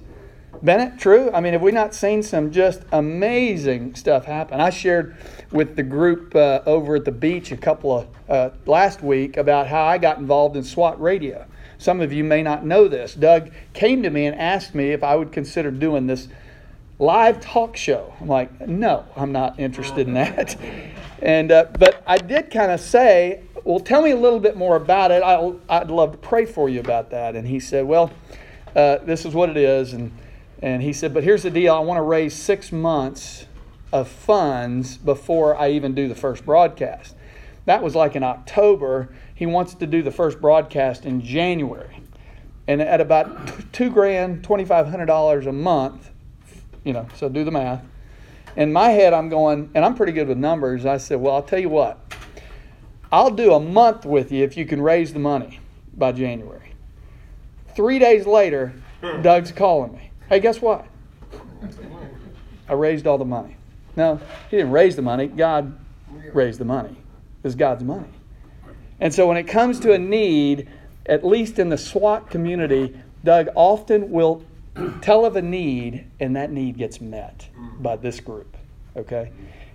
[0.62, 1.32] Bennett, true?
[1.32, 4.60] I mean, have we not seen some just amazing stuff happen?
[4.60, 5.16] I shared
[5.52, 9.68] with the group uh, over at the beach a couple of uh, last week about
[9.68, 11.46] how I got involved in SWAT radio.
[11.78, 13.14] Some of you may not know this.
[13.14, 16.28] Doug came to me and asked me if I would consider doing this
[17.00, 18.14] live talk show.
[18.20, 20.58] I'm like, no, I'm not interested in that.
[21.22, 24.78] And uh, but I did kind of say, well, tell me a little bit more
[24.78, 25.22] about it.
[25.22, 27.36] I'll, I'd love to pray for you about that.
[27.36, 28.10] And he said, well,
[28.74, 30.14] uh, this is what it is, and
[30.62, 33.46] and he said, but here's the deal: I want to raise six months
[33.92, 37.16] of funds before I even do the first broadcast.
[37.66, 39.10] That was like in October.
[39.34, 42.02] He wants to do the first broadcast in January.
[42.68, 46.12] And at about two grand, $2,500 a month,
[46.84, 47.84] you know, so do the math.
[48.56, 50.86] In my head, I'm going, and I'm pretty good with numbers.
[50.86, 52.00] I said, well, I'll tell you what,
[53.12, 55.60] I'll do a month with you if you can raise the money
[55.98, 56.74] by January.
[57.76, 59.22] Three days later, hmm.
[59.22, 60.09] Doug's calling me.
[60.30, 60.86] Hey, guess what?
[62.68, 63.58] I raised all the money.
[63.96, 65.26] No, he didn't raise the money.
[65.26, 65.78] God
[66.34, 66.96] raised the money.
[67.44, 68.10] It's God's money.
[69.00, 70.70] And so when it comes to a need,
[71.08, 74.44] at least in the SWAT community, Doug often will
[75.02, 78.56] tell of a need, and that need gets met by this group.
[78.96, 79.32] Okay?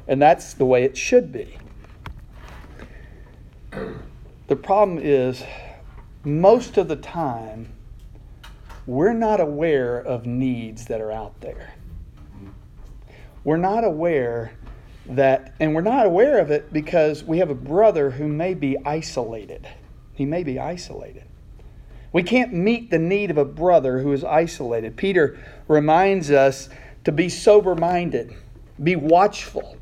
[0.06, 1.58] And that's the way it should be.
[4.46, 5.42] The problem is,
[6.22, 7.73] most of the time,
[8.86, 11.74] we're not aware of needs that are out there.
[13.42, 14.52] We're not aware
[15.06, 18.76] that, and we're not aware of it because we have a brother who may be
[18.84, 19.68] isolated.
[20.14, 21.24] He may be isolated.
[22.12, 24.96] We can't meet the need of a brother who is isolated.
[24.96, 26.68] Peter reminds us
[27.04, 28.34] to be sober minded,
[28.82, 29.76] be watchful.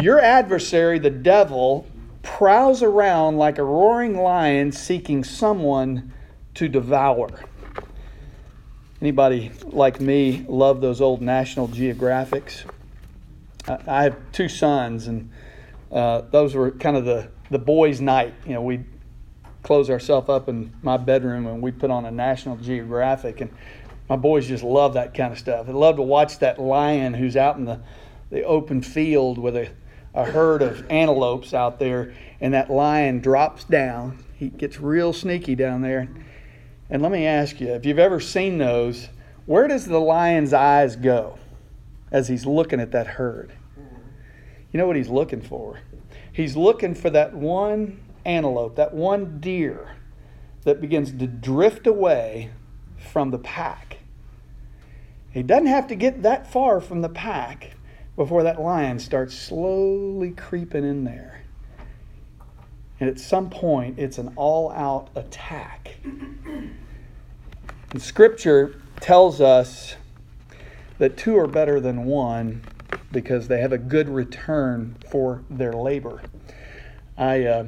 [0.00, 1.86] Your adversary, the devil,
[2.22, 6.12] prowls around like a roaring lion seeking someone
[6.54, 7.28] to devour.
[9.02, 12.64] Anybody like me love those old National Geographics?
[13.66, 15.28] I, have two sons, and
[15.90, 18.32] uh, those were kind of the, the boys' night.
[18.46, 18.84] You know, we'd
[19.64, 23.50] close ourselves up in my bedroom and we'd put on a National Geographic, and
[24.08, 25.66] my boys just love that kind of stuff.
[25.66, 27.80] They love to watch that lion who's out in the,
[28.30, 29.68] the open field with a,
[30.14, 34.22] a herd of antelopes out there, and that lion drops down.
[34.36, 36.08] He gets real sneaky down there.
[36.92, 39.08] And let me ask you, if you've ever seen those,
[39.46, 41.38] where does the lion's eyes go
[42.10, 43.50] as he's looking at that herd?
[44.70, 45.80] You know what he's looking for?
[46.30, 49.96] He's looking for that one antelope, that one deer
[50.64, 52.50] that begins to drift away
[52.98, 53.96] from the pack.
[55.30, 57.70] He doesn't have to get that far from the pack
[58.16, 61.42] before that lion starts slowly creeping in there.
[63.00, 65.96] And at some point, it's an all out attack.
[67.98, 69.96] Scripture tells us
[70.98, 72.62] that two are better than one
[73.10, 76.22] because they have a good return for their labor.
[77.18, 77.66] I, uh,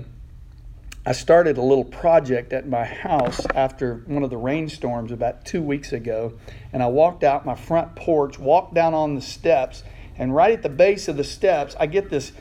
[1.05, 5.61] I started a little project at my house after one of the rainstorms about two
[5.61, 6.33] weeks ago,
[6.73, 9.85] and I walked out my front porch, walked down on the steps,
[10.17, 12.33] and right at the base of the steps, I get this.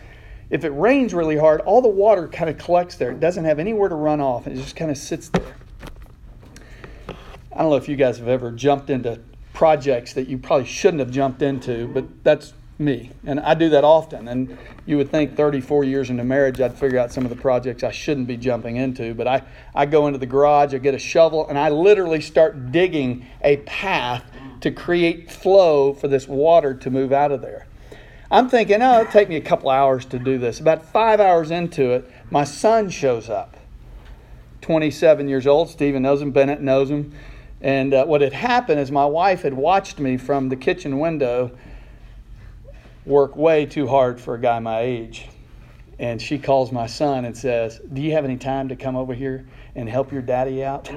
[0.49, 3.11] If it rains really hard, all the water kind of collects there.
[3.11, 4.45] It doesn't have anywhere to run off.
[4.47, 5.55] and It just kind of sits there.
[7.55, 9.19] I don't know if you guys have ever jumped into
[9.53, 13.11] projects that you probably shouldn't have jumped into, but that's me.
[13.25, 14.27] And I do that often.
[14.27, 17.83] And you would think 34 years into marriage, I'd figure out some of the projects
[17.83, 19.13] I shouldn't be jumping into.
[19.13, 19.43] But I,
[19.75, 23.57] I go into the garage, I get a shovel, and I literally start digging a
[23.57, 24.23] path
[24.61, 27.67] to create flow for this water to move out of there.
[28.31, 30.59] I'm thinking, oh, it'll take me a couple hours to do this.
[30.59, 33.57] About five hours into it, my son shows up.
[34.61, 35.69] 27 years old.
[35.69, 37.13] Stephen knows him, Bennett knows him.
[37.63, 41.57] And uh, what had happened is my wife had watched me from the kitchen window
[43.05, 45.29] work way too hard for a guy my age.
[45.97, 49.13] And she calls my son and says, Do you have any time to come over
[49.13, 50.85] here and help your daddy out?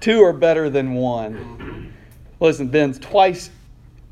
[0.00, 1.92] Two are better than one.
[2.40, 3.50] Listen, Ben's twice,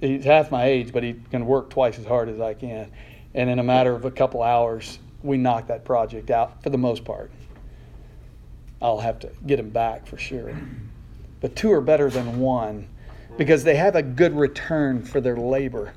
[0.01, 2.91] he's half my age, but he can work twice as hard as I can.
[3.35, 6.79] And in a matter of a couple hours, we knocked that project out for the
[6.79, 7.31] most part.
[8.81, 10.57] I'll have to get him back for sure.
[11.41, 12.89] But two are better than one
[13.37, 15.93] because they have a good return for their labor.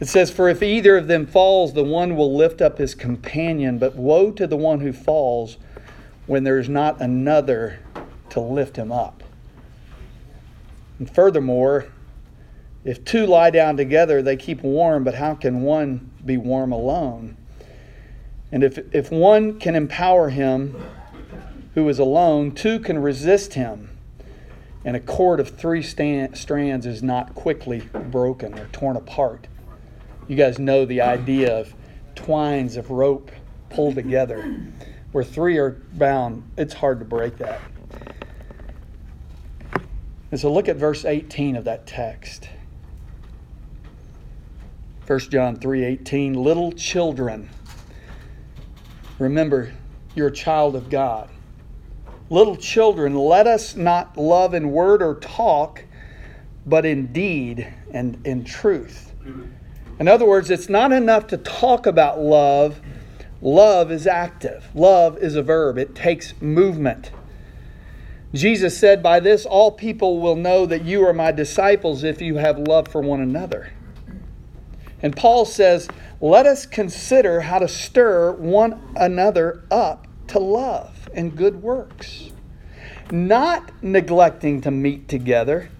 [0.00, 3.78] It says, For if either of them falls, the one will lift up his companion,
[3.78, 5.56] but woe to the one who falls
[6.26, 7.78] when there is not another
[8.30, 9.22] to lift him up.
[10.98, 11.86] And furthermore,
[12.84, 17.36] if two lie down together, they keep warm, but how can one be warm alone?
[18.52, 20.76] And if, if one can empower him
[21.74, 23.90] who is alone, two can resist him.
[24.84, 29.46] And a cord of three stand, strands is not quickly broken or torn apart.
[30.28, 31.74] You guys know the idea of
[32.14, 33.30] twines of rope
[33.70, 34.66] pulled together.
[35.12, 37.60] Where three are bound, it's hard to break that.
[40.30, 42.48] And so look at verse 18 of that text.
[45.06, 47.50] 1 John 3:18 Little children
[49.18, 49.72] remember
[50.14, 51.28] you're a child of God.
[52.30, 55.84] Little children, let us not love in word or talk,
[56.64, 59.12] but in deed and in truth.
[59.98, 62.80] In other words, it's not enough to talk about love.
[63.40, 64.68] Love is active.
[64.74, 65.76] Love is a verb.
[65.78, 67.10] It takes movement.
[68.32, 72.36] Jesus said, By this all people will know that you are my disciples if you
[72.36, 73.72] have love for one another.
[75.00, 75.88] And Paul says,
[76.20, 82.30] Let us consider how to stir one another up to love and good works,
[83.10, 85.70] not neglecting to meet together,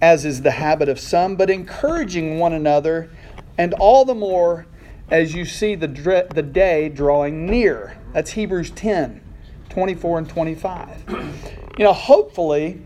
[0.00, 3.10] as is the habit of some, but encouraging one another,
[3.56, 4.66] and all the more
[5.10, 7.96] as you see the, the day drawing near.
[8.12, 9.20] That's Hebrews 10
[9.68, 11.04] 24 and 25.
[11.78, 12.80] You know, hopefully,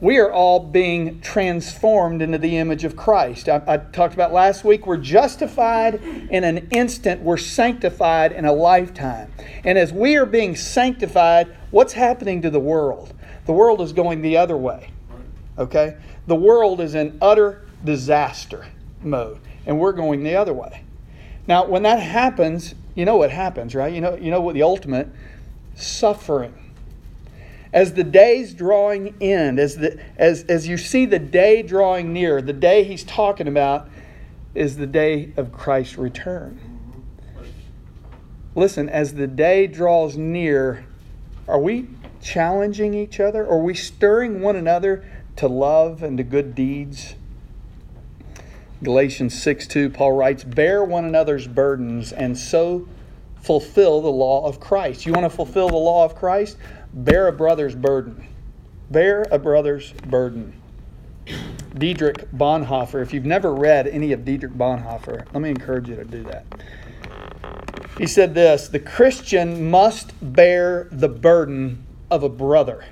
[0.00, 3.48] we are all being transformed into the image of Christ.
[3.48, 8.52] I, I, talked about last week, we're justified in an instant, we're sanctified in a
[8.52, 9.32] lifetime.
[9.64, 13.14] And as we are being sanctified, what's happening to the world?
[13.46, 14.90] The world is going the other way.
[15.56, 15.96] Okay?
[16.26, 18.66] The world is in utter disaster
[19.02, 20.82] mode, and we're going the other way.
[21.46, 23.94] Now, when that happens, you know what happens, right?
[23.94, 25.08] You know, you know what the ultimate
[25.74, 26.65] suffering
[27.72, 32.40] as the day's drawing in, as, the, as, as you see the day drawing near,
[32.40, 33.88] the day he's talking about,
[34.54, 36.60] is the day of Christ's return.
[38.54, 40.86] Listen, as the day draws near,
[41.46, 41.88] are we
[42.22, 43.46] challenging each other?
[43.46, 45.04] Are we stirring one another
[45.36, 47.14] to love and to good deeds?
[48.82, 52.88] Galatians 6 2, Paul writes, Bear one another's burdens and so
[53.40, 55.06] fulfill the law of Christ.
[55.06, 56.56] You want to fulfill the law of Christ?
[56.96, 58.26] Bear a brother's burden.
[58.90, 60.54] Bear a brother's burden.
[61.76, 66.04] Dietrich Bonhoeffer, if you've never read any of Dietrich Bonhoeffer, let me encourage you to
[66.04, 66.46] do that.
[67.98, 72.86] He said this The Christian must bear the burden of a brother,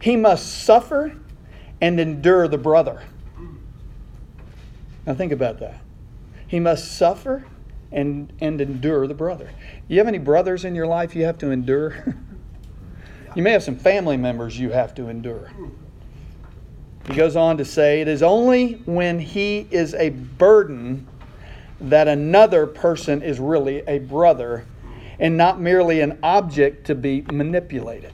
[0.00, 1.14] he must suffer
[1.82, 3.02] and endure the brother.
[5.04, 5.80] Now, think about that.
[6.46, 7.44] He must suffer
[7.90, 9.50] and, and endure the brother.
[9.88, 12.16] You have any brothers in your life you have to endure?
[13.34, 15.50] you may have some family members you have to endure.
[17.06, 21.08] He goes on to say, It is only when he is a burden
[21.80, 24.66] that another person is really a brother
[25.18, 28.12] and not merely an object to be manipulated.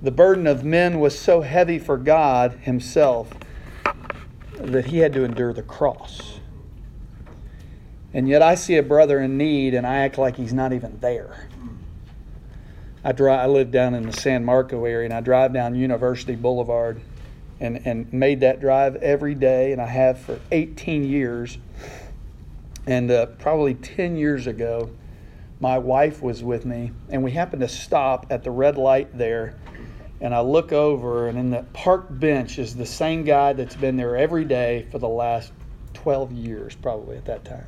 [0.00, 3.30] The burden of men was so heavy for God Himself
[4.54, 6.38] that He had to endure the cross.
[8.14, 10.98] And yet I see a brother in need and I act like he's not even
[11.00, 11.47] there.
[13.04, 16.34] I, drive, I live down in the San Marco area and I drive down University
[16.34, 17.00] Boulevard
[17.60, 21.58] and, and made that drive every day, and I have for 18 years.
[22.86, 24.90] And uh, probably 10 years ago,
[25.60, 29.56] my wife was with me, and we happened to stop at the red light there.
[30.20, 33.96] And I look over, and in the park bench is the same guy that's been
[33.96, 35.52] there every day for the last
[35.94, 37.66] 12 years, probably at that time.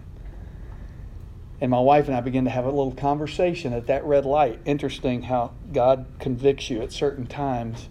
[1.61, 4.61] And my wife and I began to have a little conversation at that red light.
[4.64, 7.88] Interesting how God convicts you at certain times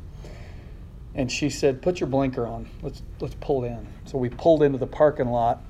[1.16, 2.70] and she said, "Put your blinker on.
[2.82, 5.62] Let's let's pull in." So we pulled into the parking lot,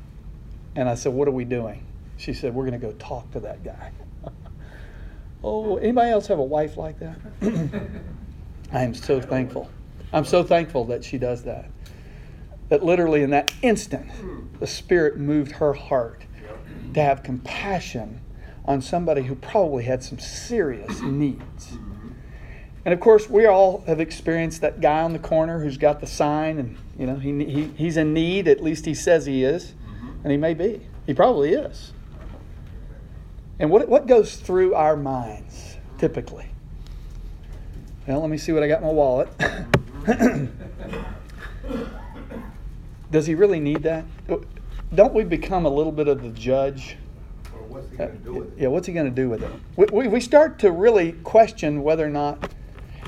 [0.75, 1.83] and I said, "What are we doing?"
[2.17, 3.91] She said, "We're going to go talk to that guy."
[5.43, 7.17] oh, anybody else have a wife like that?
[8.71, 9.69] I am so thankful.
[10.11, 11.69] I'm so thankful that she does that.
[12.67, 14.11] That literally in that instant,
[14.59, 16.25] the Spirit moved her heart
[16.93, 18.21] to have compassion
[18.65, 21.77] on somebody who probably had some serious needs.
[22.85, 26.07] And of course, we all have experienced that guy on the corner who's got the
[26.07, 28.47] sign, and you know he, he he's in need.
[28.47, 30.07] At least he says he is, mm-hmm.
[30.23, 30.81] and he may be.
[31.05, 31.91] He probably is.
[33.59, 36.45] And what what goes through our minds typically?
[38.07, 39.29] Well, let me see what I got in my wallet.
[39.37, 40.45] Mm-hmm.
[43.11, 44.05] Does he really need that?
[44.93, 46.97] Don't we become a little bit of the judge?
[47.53, 48.61] Or what's he gonna do with it?
[48.61, 49.51] Yeah, what's he going to do with it?
[49.75, 52.51] We, we, we start to really question whether or not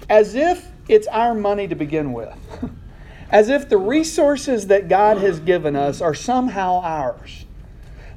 [0.09, 2.33] as if it's our money to begin with,
[3.31, 7.45] as if the resources that God has given us are somehow ours.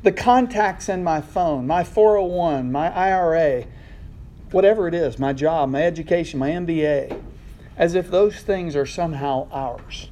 [0.02, 3.64] The contacts in my phone, my 401, my IRA,
[4.50, 7.22] whatever it is, my job, my education, my MBA,
[7.76, 10.10] as if those things are somehow ours.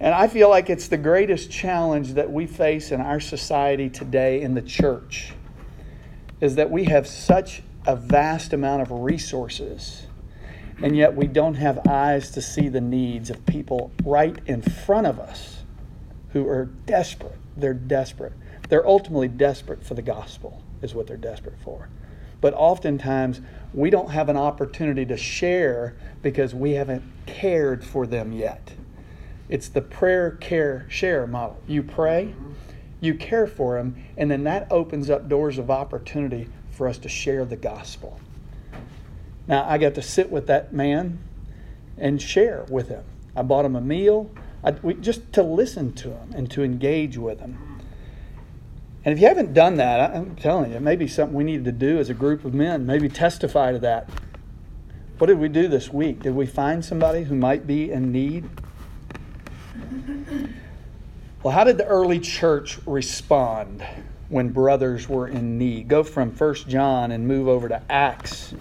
[0.00, 4.42] And I feel like it's the greatest challenge that we face in our society today
[4.42, 5.32] in the church
[6.40, 10.06] is that we have such a vast amount of resources,
[10.82, 15.06] and yet we don't have eyes to see the needs of people right in front
[15.06, 15.62] of us
[16.32, 17.34] who are desperate.
[17.56, 18.34] They're desperate.
[18.68, 21.88] They're ultimately desperate for the gospel, is what they're desperate for.
[22.40, 23.40] But oftentimes,
[23.74, 28.74] we don't have an opportunity to share because we haven't cared for them yet.
[29.48, 31.58] It's the prayer, care, share model.
[31.66, 32.52] You pray, mm-hmm.
[33.00, 37.08] you care for them, and then that opens up doors of opportunity for us to
[37.08, 38.20] share the gospel.
[39.46, 41.18] Now, I got to sit with that man
[41.96, 43.04] and share with him.
[43.34, 44.30] I bought him a meal
[44.62, 47.80] I, we, just to listen to him and to engage with him.
[49.04, 51.64] And if you haven't done that, I'm telling you, it may be something we need
[51.64, 54.10] to do as a group of men, maybe testify to that.
[55.18, 56.22] What did we do this week?
[56.22, 58.48] Did we find somebody who might be in need?
[61.42, 63.84] Well, how did the early church respond?
[64.28, 65.88] when brothers were in need.
[65.88, 68.54] Go from 1 John and move over to Acts.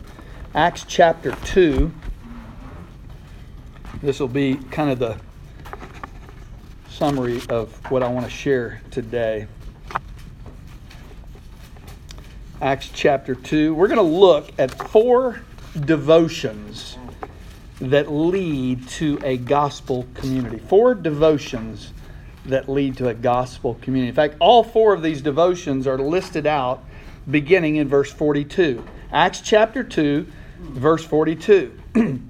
[0.56, 1.92] Acts chapter 2.
[4.02, 5.18] This will be kind of the
[6.90, 9.48] summary of what I want to share today.
[12.62, 13.76] Acts chapter 2.
[13.76, 15.42] We're going to look at four
[15.82, 16.98] devotions
[17.80, 20.58] that lead to a gospel community.
[20.58, 21.92] Four devotions
[22.46, 24.10] that lead to a gospel community.
[24.10, 26.84] In fact, all four of these devotions are listed out
[27.30, 28.84] beginning in verse 42.
[29.12, 30.26] Acts chapter 2,
[30.60, 31.78] verse 42.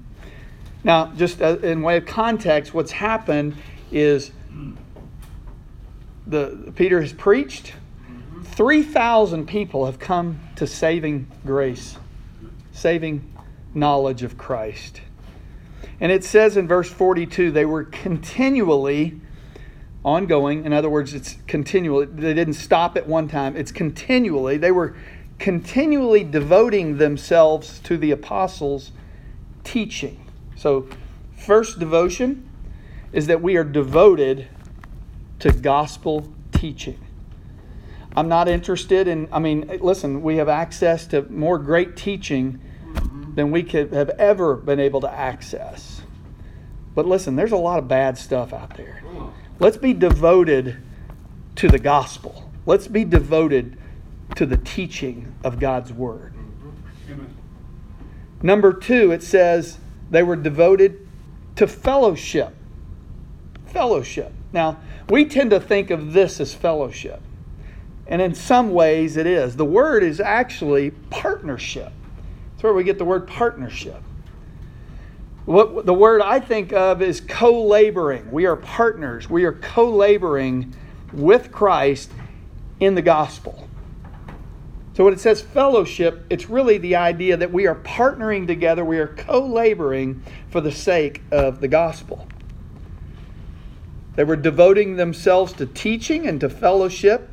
[0.84, 3.56] now, just uh, in way of context, what's happened
[3.90, 4.32] is
[6.26, 7.72] the Peter has preached.
[8.44, 11.96] 3,000 people have come to saving grace,
[12.72, 13.32] saving
[13.72, 15.00] knowledge of Christ.
[16.00, 19.20] And it says in verse 42 they were continually
[20.04, 20.64] ongoing.
[20.64, 22.06] In other words, it's continual.
[22.06, 24.56] They didn't stop at one time, it's continually.
[24.56, 24.96] They were
[25.38, 28.92] continually devoting themselves to the apostles'
[29.64, 30.24] teaching.
[30.56, 30.88] So,
[31.36, 32.48] first devotion
[33.12, 34.48] is that we are devoted
[35.38, 36.98] to gospel teaching.
[38.16, 42.60] I'm not interested in, I mean, listen, we have access to more great teaching
[43.38, 46.02] than we could have ever been able to access.
[46.96, 49.00] But listen, there's a lot of bad stuff out there.
[49.60, 50.76] Let's be devoted
[51.54, 52.50] to the gospel.
[52.66, 53.78] Let's be devoted
[54.34, 56.34] to the teaching of God's word.
[57.08, 57.36] Amen.
[58.42, 59.78] Number two, it says
[60.10, 61.06] they were devoted
[61.54, 62.56] to fellowship.
[63.66, 64.32] Fellowship.
[64.52, 67.22] Now, we tend to think of this as fellowship.
[68.08, 69.54] And in some ways, it is.
[69.54, 71.92] The word is actually partnership.
[72.58, 74.02] That's where we get the word partnership.
[75.44, 78.32] What the word I think of is co laboring.
[78.32, 79.30] We are partners.
[79.30, 80.74] We are co laboring
[81.12, 82.10] with Christ
[82.80, 83.68] in the gospel.
[84.94, 88.98] So when it says fellowship, it's really the idea that we are partnering together, we
[88.98, 92.26] are co laboring for the sake of the gospel.
[94.16, 97.30] They were devoting themselves to teaching and to fellowship.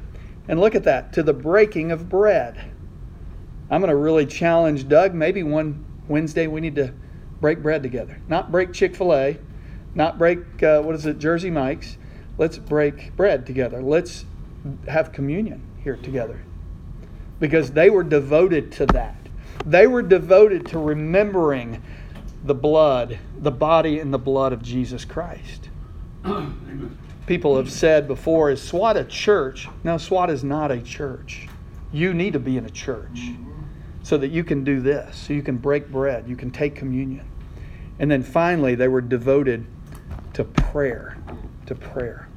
[0.47, 2.74] And look at that, to the breaking of bread.
[3.69, 5.13] I'm going to really challenge Doug.
[5.13, 6.93] Maybe one Wednesday we need to
[7.41, 8.19] break bread together.
[8.27, 9.37] Not break Chick fil A,
[9.95, 11.97] not break, uh, what is it, Jersey Mike's.
[12.37, 13.81] Let's break bread together.
[13.81, 14.25] Let's
[14.87, 16.41] have communion here together.
[17.39, 19.15] Because they were devoted to that.
[19.65, 21.81] They were devoted to remembering
[22.43, 25.69] the blood, the body and the blood of Jesus Christ.
[26.23, 26.97] Amen.
[27.25, 29.67] People have said before, is SWAT a church?
[29.83, 31.47] No, SWAT is not a church.
[31.91, 33.31] You need to be in a church
[34.05, 37.27] so that you can do this, so you can break bread, you can take communion.
[37.97, 39.65] And then finally, they were devoted
[40.33, 41.17] to prayer,
[41.65, 42.29] to prayer.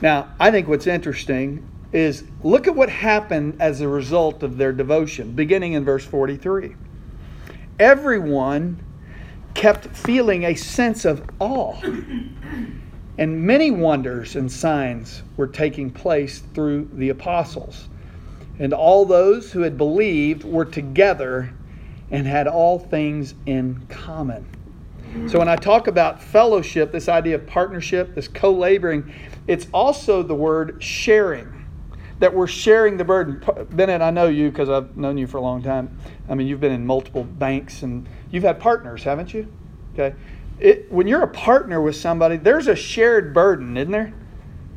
[0.00, 4.72] Now, I think what's interesting is look at what happened as a result of their
[4.72, 6.76] devotion, beginning in verse 43.
[7.80, 8.80] Everyone
[9.54, 11.74] kept feeling a sense of awe,
[13.18, 17.88] and many wonders and signs were taking place through the apostles.
[18.60, 21.52] And all those who had believed were together
[22.10, 24.46] and had all things in common.
[25.26, 29.12] So when I talk about fellowship, this idea of partnership, this co laboring,
[29.48, 31.66] it's also the word sharing.
[32.20, 33.42] That we're sharing the burden.
[33.70, 35.98] Bennett, I know you because I've known you for a long time.
[36.28, 39.52] I mean, you've been in multiple banks and you've had partners, haven't you?
[39.94, 40.14] Okay.
[40.60, 44.12] It, when you're a partner with somebody, there's a shared burden, isn't there?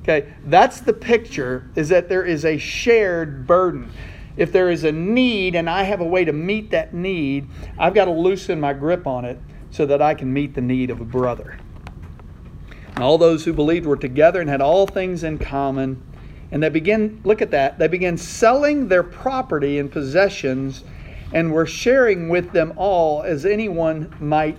[0.03, 3.89] Okay, that's the picture is that there is a shared burden.
[4.35, 7.47] If there is a need and I have a way to meet that need,
[7.79, 9.39] I've got to loosen my grip on it
[9.71, 11.57] so that I can meet the need of a brother.
[12.95, 16.03] And all those who believed were together and had all things in common.
[16.51, 20.83] And they begin, look at that, they began selling their property and possessions
[21.31, 24.57] and were sharing with them all as anyone might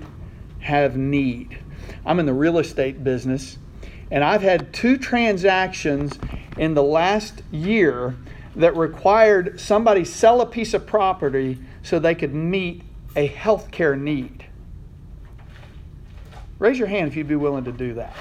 [0.61, 1.59] have need.
[2.07, 3.59] I'm in the real estate business.
[4.14, 6.20] And I've had two transactions
[6.56, 8.14] in the last year
[8.54, 12.82] that required somebody sell a piece of property so they could meet
[13.16, 14.46] a health care need.
[16.60, 18.14] Raise your hand if you'd be willing to do that.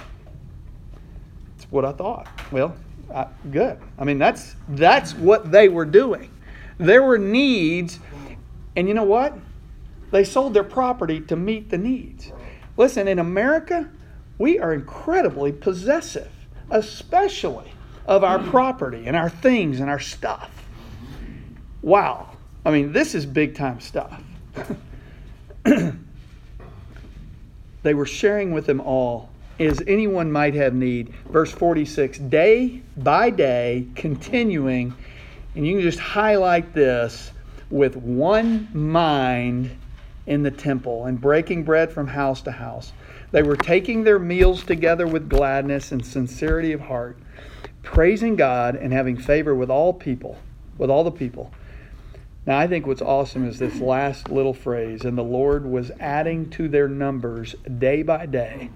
[1.55, 2.27] That's what I thought.
[2.51, 2.75] Well,
[3.13, 3.77] I, good.
[3.99, 6.31] I mean, that's that's what they were doing.
[6.79, 7.99] There were needs,
[8.75, 9.37] and you know what?
[10.09, 12.31] They sold their property to meet the needs.
[12.77, 13.87] Listen, in America,
[14.38, 16.31] we are incredibly possessive,
[16.69, 17.71] especially
[18.05, 18.49] of our hmm.
[18.49, 20.49] property and our things and our stuff.
[21.81, 22.29] Wow.
[22.65, 24.21] I mean, this is big time stuff.
[27.84, 29.29] they were sharing with them all
[29.59, 31.13] as anyone might have need.
[31.29, 34.93] Verse 46 day by day, continuing,
[35.55, 37.31] and you can just highlight this
[37.69, 39.77] with one mind
[40.25, 42.93] in the temple and breaking bread from house to house.
[43.34, 47.17] They were taking their meals together with gladness and sincerity of heart,
[47.81, 50.38] praising God and having favor with all people,
[50.77, 51.51] with all the people.
[52.45, 56.51] Now, I think what's awesome is this last little phrase, and the Lord was adding
[56.51, 58.69] to their numbers day by day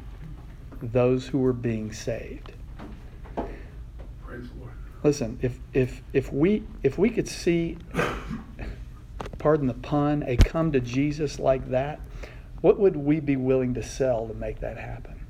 [0.82, 2.53] those who were being saved.
[3.36, 4.74] Praise the Lord.
[5.03, 7.78] Listen, if if if we if we could see
[9.38, 11.99] pardon the pun, a come to Jesus like that,
[12.62, 15.26] what would we be willing to sell to make that happen?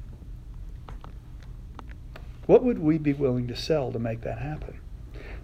[2.45, 4.79] What would we be willing to sell to make that happen?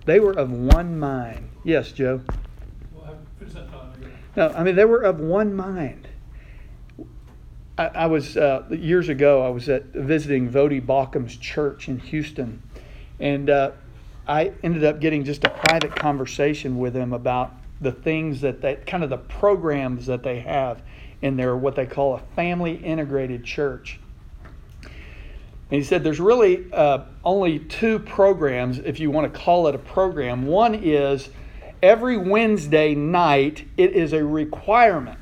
[0.05, 1.49] They were of one mind.
[1.63, 2.21] Yes, Joe?
[2.95, 4.11] Well, I- finish that thought, I guess.
[4.35, 6.07] No, I mean, they were of one mind.
[7.77, 12.61] I, I was, uh, years ago, I was at visiting Voddie Baucham's church in Houston.
[13.19, 13.71] And uh,
[14.27, 18.75] I ended up getting just a private conversation with him about the things that they,
[18.75, 20.81] kind of the programs that they have
[21.23, 23.99] in their, what they call a family integrated church.
[24.83, 24.91] And
[25.81, 29.79] he said there's really uh, only two programs, if you want to call it a
[29.79, 30.45] program.
[30.45, 31.29] One is
[31.81, 35.17] every Wednesday night, it is a requirement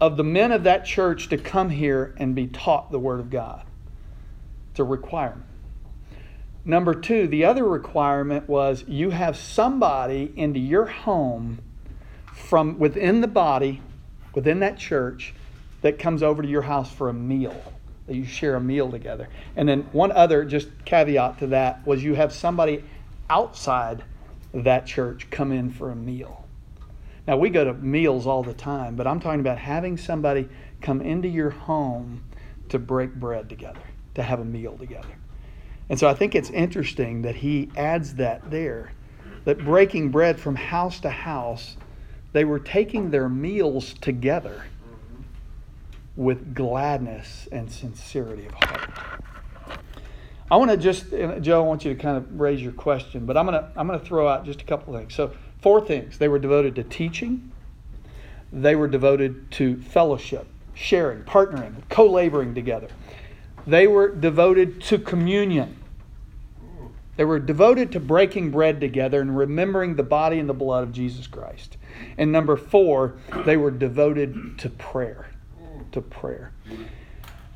[0.00, 3.30] of the men of that church to come here and be taught the Word of
[3.30, 3.64] God.
[4.72, 5.46] It's a requirement.
[6.64, 11.60] Number two, the other requirement was you have somebody into your home
[12.26, 13.80] from within the body,
[14.34, 15.34] within that church,
[15.82, 17.72] that comes over to your house for a meal.
[18.06, 19.28] That you share a meal together.
[19.56, 22.84] And then one other just caveat to that was you have somebody
[23.30, 24.04] outside
[24.52, 26.46] that church come in for a meal.
[27.26, 30.48] Now we go to meals all the time, but I'm talking about having somebody
[30.80, 32.24] come into your home
[32.68, 33.82] to break bread together,
[34.14, 35.14] to have a meal together.
[35.88, 38.92] And so I think it's interesting that he adds that there
[39.44, 41.76] that breaking bread from house to house,
[42.32, 44.64] they were taking their meals together
[46.16, 48.90] with gladness and sincerity of heart.
[50.50, 51.10] I want to just,
[51.40, 53.86] Joe, I want you to kind of raise your question, but I'm going to, I'm
[53.86, 55.14] going to throw out just a couple things.
[55.14, 56.18] So, four things.
[56.18, 57.50] They were devoted to teaching,
[58.52, 62.88] they were devoted to fellowship, sharing, partnering, co laboring together.
[63.66, 65.78] They were devoted to communion.
[67.16, 70.92] They were devoted to breaking bread together and remembering the body and the blood of
[70.92, 71.76] Jesus Christ.
[72.18, 73.14] And number four,
[73.44, 75.30] they were devoted to prayer.
[75.92, 76.52] To prayer.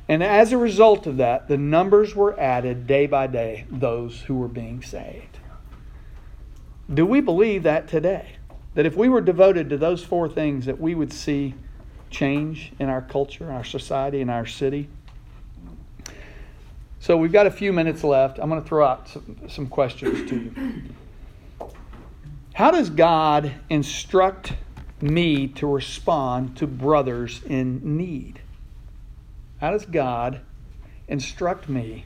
[0.09, 4.35] And as a result of that, the numbers were added day by day, those who
[4.35, 5.39] were being saved.
[6.93, 8.35] Do we believe that today?
[8.75, 11.55] That if we were devoted to those four things, that we would see
[12.09, 14.87] change in our culture, our society, and our city?
[16.99, 18.39] So we've got a few minutes left.
[18.39, 20.83] I'm going to throw out some, some questions to you.
[22.57, 24.53] How does God instruct
[24.99, 28.41] me to respond to brothers in need?
[29.61, 30.41] How does God
[31.07, 32.05] instruct me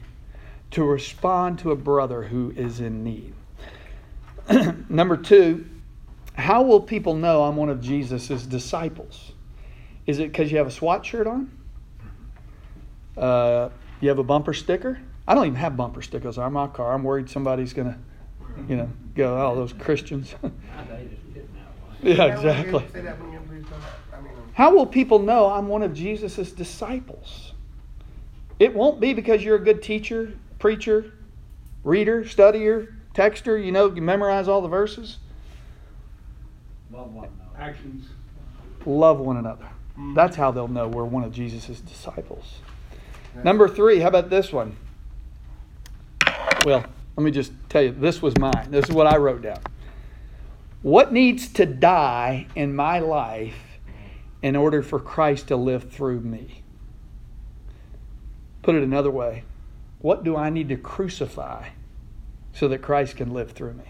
[0.72, 3.32] to respond to a brother who is in need?
[4.90, 5.64] Number two,
[6.34, 9.32] how will people know I'm one of Jesus' disciples?
[10.06, 11.50] Is it because you have a SWAT shirt on?
[13.16, 13.70] Uh,
[14.02, 15.00] you have a bumper sticker?
[15.26, 16.92] I don't even have bumper stickers on my car.
[16.92, 17.98] I'm worried somebody's going to,
[18.68, 20.34] you know, go, oh, those Christians.
[22.02, 22.84] yeah, exactly.
[22.92, 23.42] Say that when you're,
[24.12, 27.52] I mean, How will people know I'm one of Jesus' disciples?
[28.58, 31.12] It won't be because you're a good teacher, preacher,
[31.84, 35.18] reader, studier, texter, you know, you memorize all the verses.
[36.92, 37.28] Love one
[37.58, 38.06] Actions.
[38.84, 39.68] Love one another.
[39.92, 40.14] Mm-hmm.
[40.14, 42.58] That's how they'll know we're one of Jesus' disciples.
[43.44, 44.76] Number three, how about this one?
[46.64, 46.84] Well,
[47.16, 48.68] let me just tell you, this was mine.
[48.70, 49.60] This is what I wrote down.
[50.82, 53.78] What needs to die in my life
[54.42, 56.62] in order for Christ to live through me?
[58.62, 59.44] Put it another way,
[60.00, 61.68] what do I need to crucify
[62.52, 63.84] so that Christ can live through me?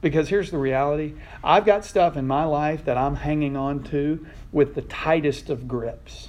[0.00, 4.26] Because here's the reality I've got stuff in my life that I'm hanging on to
[4.52, 6.28] with the tightest of grips.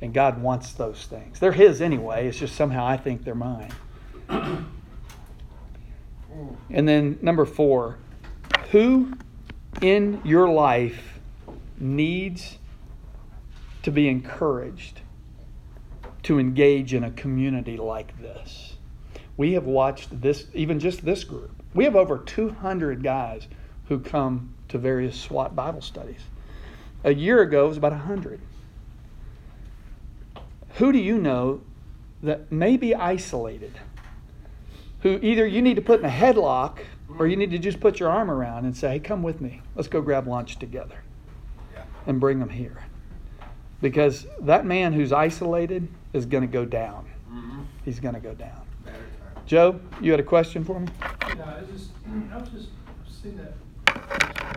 [0.00, 1.38] And God wants those things.
[1.38, 3.72] They're His anyway, it's just somehow I think they're mine.
[6.72, 7.98] And then number four,
[8.70, 9.12] who
[9.82, 11.18] in your life
[11.78, 12.58] needs
[13.82, 15.00] to be encouraged
[16.22, 18.74] to engage in a community like this?
[19.36, 21.50] We have watched this, even just this group.
[21.74, 23.48] We have over 200 guys
[23.88, 26.20] who come to various SWAT Bible studies.
[27.02, 28.40] A year ago, it was about 100.
[30.74, 31.62] Who do you know
[32.22, 33.72] that may be isolated?
[35.02, 36.80] Who either you need to put in a headlock
[37.18, 39.62] or you need to just put your arm around and say, hey, come with me.
[39.74, 41.02] Let's go grab lunch together
[42.06, 42.84] and bring them here.
[43.80, 47.06] Because that man who's isolated is going to go down.
[47.84, 48.60] He's going to go down.
[49.46, 50.88] Joe, you had a question for me?
[51.00, 51.90] Yeah, I just,
[52.30, 52.68] I was just
[53.22, 53.54] seeing that,
[53.88, 54.54] uh,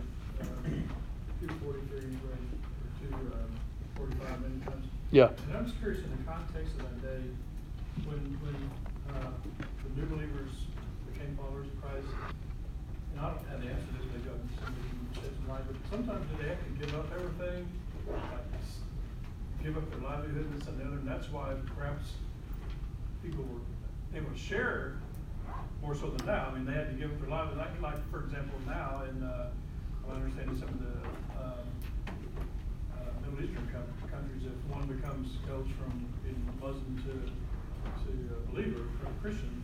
[1.40, 2.48] two forty-three, right,
[2.84, 3.50] or two, um,
[3.96, 4.86] forty-five many times.
[5.12, 5.30] Yeah.
[5.48, 7.24] And I'm just curious in the context of that day,
[8.06, 8.56] when, when,
[9.16, 9.32] uh,
[9.83, 10.50] the new believers
[11.12, 12.08] became followers of Christ,
[13.12, 15.78] and I don't have the answer to this, maybe I'll somebody can shed some but
[15.90, 17.68] sometimes do they have to give up everything?
[18.10, 18.54] Like,
[19.64, 22.20] Give up their livelihood, this and the other, and that's why perhaps
[23.24, 23.64] people were
[24.12, 25.00] able to share
[25.82, 26.52] more so than now.
[26.52, 29.24] I mean, they had to give up their lives, like, like, for example, now in,
[29.24, 29.52] uh,
[30.04, 31.00] I understand in some of the,
[31.40, 31.64] um,
[32.92, 37.16] uh, Middle Eastern coun- countries, if one becomes, goes from being Muslim to,
[38.04, 39.63] to a believer, a Christian,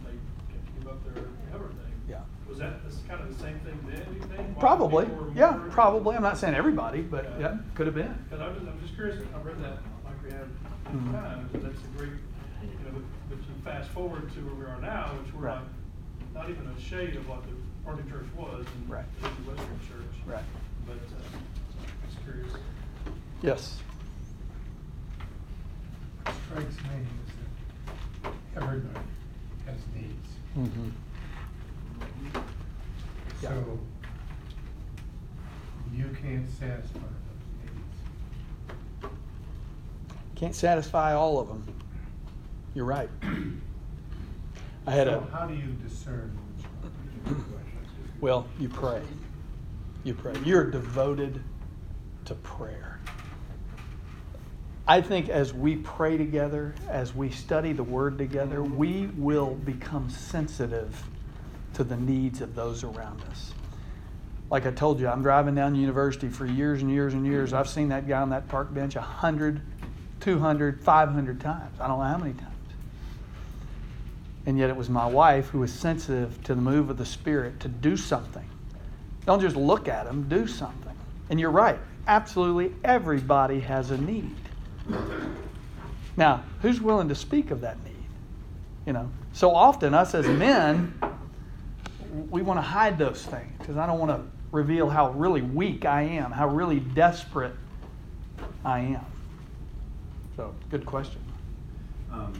[0.93, 1.93] they get to up their everything.
[2.07, 2.21] Yeah.
[2.47, 4.55] Was that, this kind of the same thing then, do you think?
[4.55, 5.05] Why Probably.
[5.05, 6.15] people were Yeah, more- probably.
[6.15, 8.13] I'm not saying everybody, but yeah, could have been.
[8.29, 10.47] Because I'm just, I'm just curious, I've read that like we have
[10.85, 11.11] many Mhm.
[11.11, 12.11] times, and that's a great,
[12.63, 15.55] you know, but, but you fast forward to where we are now, which we're Right.
[15.61, 17.53] like, not even a shade of what the
[17.89, 19.05] early church was in Right.
[19.21, 20.15] the Western church.
[20.25, 20.43] Right.
[20.87, 21.37] But, uh,
[22.07, 22.51] just curious.
[23.41, 23.79] Yes.
[26.23, 28.99] What strikes me is that everybody
[29.65, 30.28] has needs.
[30.57, 30.89] Mm-hmm.
[33.41, 33.49] Yeah.
[33.49, 33.79] So
[35.93, 37.73] you can't satisfy those
[39.01, 39.13] needs.
[40.35, 41.65] Can't satisfy all of them.
[42.73, 43.09] You're right.
[44.87, 45.21] I had a.
[45.31, 47.45] How do you discern which one?
[48.21, 49.01] Well, you pray.
[50.03, 50.33] You pray.
[50.43, 51.41] You're devoted
[52.25, 52.99] to prayer.
[54.89, 60.09] I think as we pray together, as we study the Word together, we will become
[60.09, 61.03] sensitive
[61.75, 63.53] to the needs of those around us.
[64.49, 67.53] Like I told you, I'm driving down the University for years and years and years.
[67.53, 69.61] I've seen that guy on that park bench 100,
[70.21, 71.79] 200, 500 times.
[71.79, 72.47] I don't know how many times.
[74.47, 77.59] And yet it was my wife who was sensitive to the move of the Spirit
[77.59, 78.49] to do something.
[79.27, 80.97] Don't just look at them, do something.
[81.29, 81.77] And you're right,
[82.07, 84.35] absolutely everybody has a need.
[86.17, 87.93] Now, who's willing to speak of that need?
[88.85, 90.93] You know, so often us as men,
[92.29, 94.21] we want to hide those things because I don't want to
[94.51, 97.55] reveal how really weak I am, how really desperate
[98.65, 99.05] I am.
[100.35, 101.21] So, good question.
[102.11, 102.33] Um,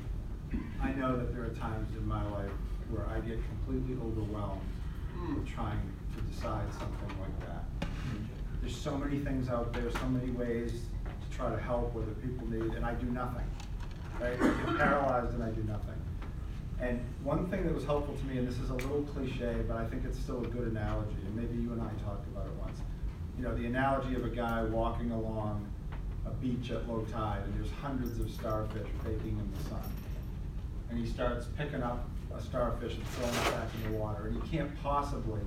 [0.82, 2.52] I know that there are times in my life
[2.90, 4.62] where I get completely overwhelmed
[5.36, 5.80] with trying
[6.16, 7.90] to decide something like that.
[8.62, 10.82] There's so many things out there, so many ways
[11.40, 13.46] try to help whether people need, and I do nothing.
[14.20, 14.34] Right?
[14.34, 15.96] I get paralyzed and I do nothing.
[16.82, 19.78] And one thing that was helpful to me, and this is a little cliche, but
[19.78, 22.54] I think it's still a good analogy, and maybe you and I talked about it
[22.60, 22.80] once.
[23.38, 25.66] You know, the analogy of a guy walking along
[26.26, 29.92] a beach at low tide, and there's hundreds of starfish baking in the sun.
[30.90, 34.42] And he starts picking up a starfish and throwing it back in the water, and
[34.42, 35.42] he can't possibly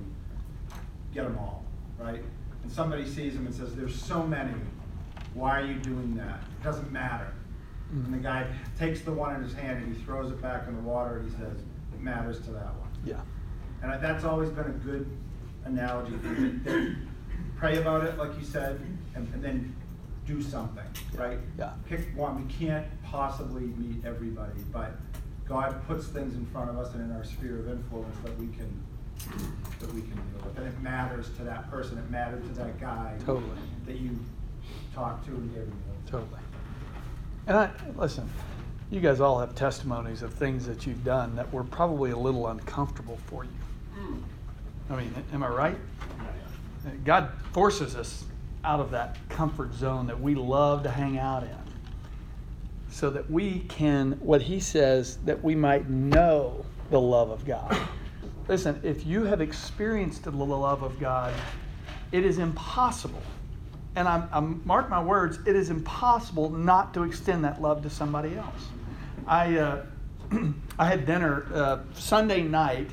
[1.13, 1.63] get them all,
[1.99, 2.23] right?
[2.63, 4.53] And somebody sees him and says, "There's so many.
[5.33, 6.41] Why are you doing that?
[6.59, 7.27] It doesn't matter."
[7.91, 10.75] And the guy takes the one in his hand and he throws it back in
[10.75, 11.57] the water, and he says,
[11.93, 13.19] "It matters to that one." Yeah.
[13.81, 15.05] And I- that's always been a good
[15.65, 16.95] analogy for me.
[17.57, 18.79] Pray about it, like you said,
[19.15, 19.75] and, and then
[20.25, 20.83] do something,
[21.15, 21.39] right?
[21.57, 21.71] Yeah.
[21.85, 22.45] Pick one.
[22.45, 24.97] We can't possibly meet everybody, but
[25.47, 28.47] God puts things in front of us and in our sphere of influence that we
[28.47, 28.69] can,
[29.79, 30.57] that we can deal with.
[30.57, 31.97] And it matters to that person.
[31.97, 33.17] It mattered to that guy.
[33.25, 33.51] Totally.
[33.85, 34.17] That you
[34.93, 36.11] talked to and gave him the.
[36.11, 36.39] Totally.
[37.47, 38.29] And I listen,
[38.89, 42.47] you guys all have testimonies of things that you've done that were probably a little
[42.47, 43.49] uncomfortable for you.
[43.95, 44.19] Hmm.
[44.89, 45.77] I mean, am I right?
[47.05, 48.25] God forces us
[48.63, 51.57] out of that comfort zone that we love to hang out in
[52.89, 57.75] so that we can, what he says, that we might know the love of God.
[58.47, 61.33] Listen, if you have experienced the love of God,
[62.11, 63.21] it is impossible
[63.95, 67.89] and I'm, I'm mark my words, it is impossible not to extend that love to
[67.89, 68.67] somebody else.
[69.27, 69.85] I, uh,
[70.79, 72.89] I had dinner uh, Sunday night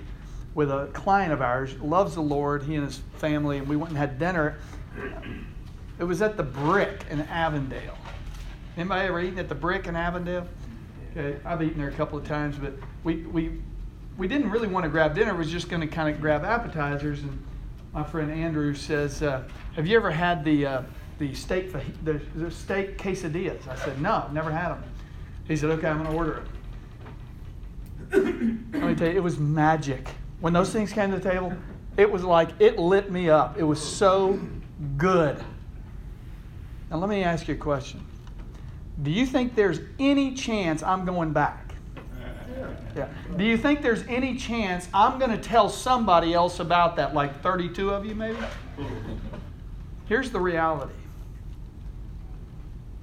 [0.54, 3.90] with a client of ours, loves the Lord, he and his family, and we went
[3.90, 4.58] and had dinner.
[5.98, 7.96] It was at the Brick in Avondale.
[8.76, 10.46] Anybody ever eaten at the Brick in Avondale?
[11.10, 12.72] Okay, I've eaten there a couple of times, but
[13.04, 13.60] we, we,
[14.16, 15.32] we didn't really want to grab dinner.
[15.32, 17.22] We was just going to kind of grab appetizers.
[17.22, 17.42] And
[17.92, 19.42] my friend Andrew says, uh,
[19.74, 20.82] "Have you ever had the uh,
[21.18, 21.72] the steak
[22.04, 24.84] the, the steak quesadillas?" I said, "No, never had them."
[25.46, 26.46] He said, "Okay, I'm going to order it."
[28.12, 30.08] Let me tell you, it was magic.
[30.40, 31.52] When those things came to the table,
[31.96, 33.58] it was like it lit me up.
[33.58, 34.40] It was so
[34.96, 35.42] good.
[36.90, 38.04] Now let me ask you a question.
[39.02, 41.69] Do you think there's any chance I'm going back?
[42.96, 43.08] Yeah.
[43.36, 47.40] Do you think there's any chance I'm going to tell somebody else about that, like
[47.42, 48.38] 32 of you maybe?
[50.06, 50.94] Here's the reality.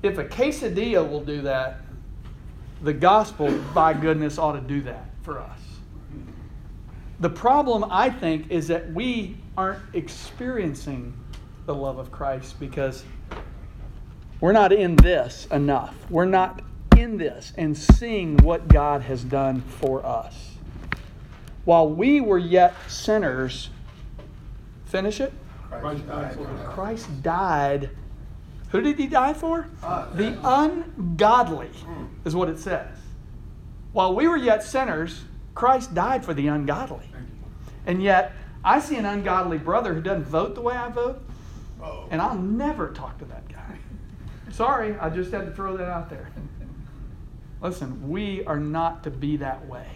[0.04, 1.82] If a quesadilla will do that,
[2.82, 5.60] the gospel, by goodness, ought to do that for us.
[7.20, 11.14] The problem, I think, is that we aren't experiencing
[11.66, 13.04] the love of Christ because
[14.40, 15.96] we're not in this enough.
[16.12, 16.62] We're not
[17.00, 20.52] in this and seeing what God has done for us.
[21.66, 23.70] While we were yet sinners,
[24.86, 25.34] finish it.
[25.70, 26.38] Christ died.
[26.66, 27.90] Christ died.
[28.70, 29.68] Who did he die for?
[29.84, 30.16] Us.
[30.16, 31.70] The ungodly,
[32.26, 32.98] is what it says.
[33.94, 35.24] While we were yet sinners,
[35.56, 37.10] Christ died for the ungodly.
[37.86, 38.34] And yet,
[38.64, 41.22] I see an ungodly brother who doesn't vote the way I vote,
[42.12, 43.78] and I'll never talk to that guy.
[44.52, 46.30] Sorry, I just had to throw that out there.
[47.62, 49.88] Listen, we are not to be that way.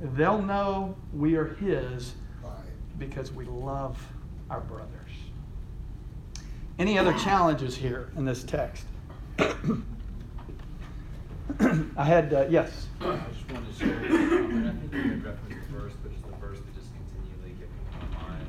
[0.00, 2.14] They'll know we are His
[2.98, 3.98] because we love
[4.50, 5.10] our brothers.
[6.78, 8.84] Any other challenges here in this text?
[11.96, 12.86] I had, uh, yes.
[13.00, 14.66] I just wanted to share comment.
[14.66, 17.74] I think you had referenced the verse, but just the verse that just continually kept
[17.74, 18.46] to my mind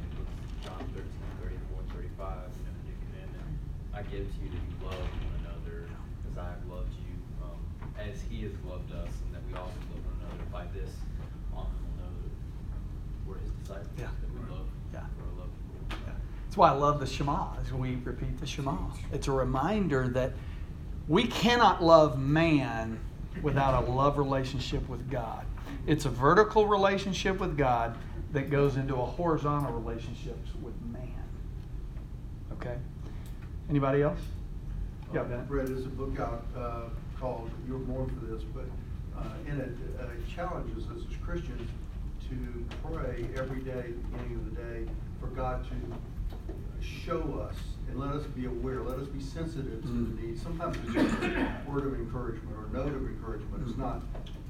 [0.61, 1.09] John 13,
[1.41, 2.53] 34, and 35.
[2.53, 5.89] You know, the new I give to you that you love one another
[6.29, 7.57] as I have loved you, um,
[7.97, 10.45] as He has loved us, and that we also love one another.
[10.53, 10.93] By this,
[11.49, 12.33] all men will know that
[13.25, 13.89] we're His disciples.
[13.97, 14.13] Yeah.
[14.21, 14.69] That we love.
[14.93, 15.09] Yeah.
[15.17, 16.13] We're a love people.
[16.49, 18.75] That's why I love the Shema, as we repeat the Shema.
[19.13, 20.33] It's a reminder that
[21.07, 22.99] we cannot love man
[23.43, 25.45] without a love relationship with God.
[25.85, 27.95] It's a vertical relationship with God
[28.31, 31.23] that goes into a horizontal relationship with man.
[32.53, 32.77] Okay?
[33.69, 34.19] Anybody else?
[35.13, 35.45] Yeah, Ben.
[35.45, 36.81] Brett, there's a book out uh,
[37.19, 38.65] called You're Born for This, but
[39.15, 41.69] uh, in it uh, challenges us as Christians
[42.27, 45.75] to pray every day, at the beginning of the day, for God to
[46.81, 47.55] show us
[47.89, 50.15] and let us be aware, let us be sensitive to Mm.
[50.17, 50.41] the needs.
[50.41, 53.67] Sometimes it's just a word of encouragement or a note of encouragement.
[53.67, 54.01] It's not,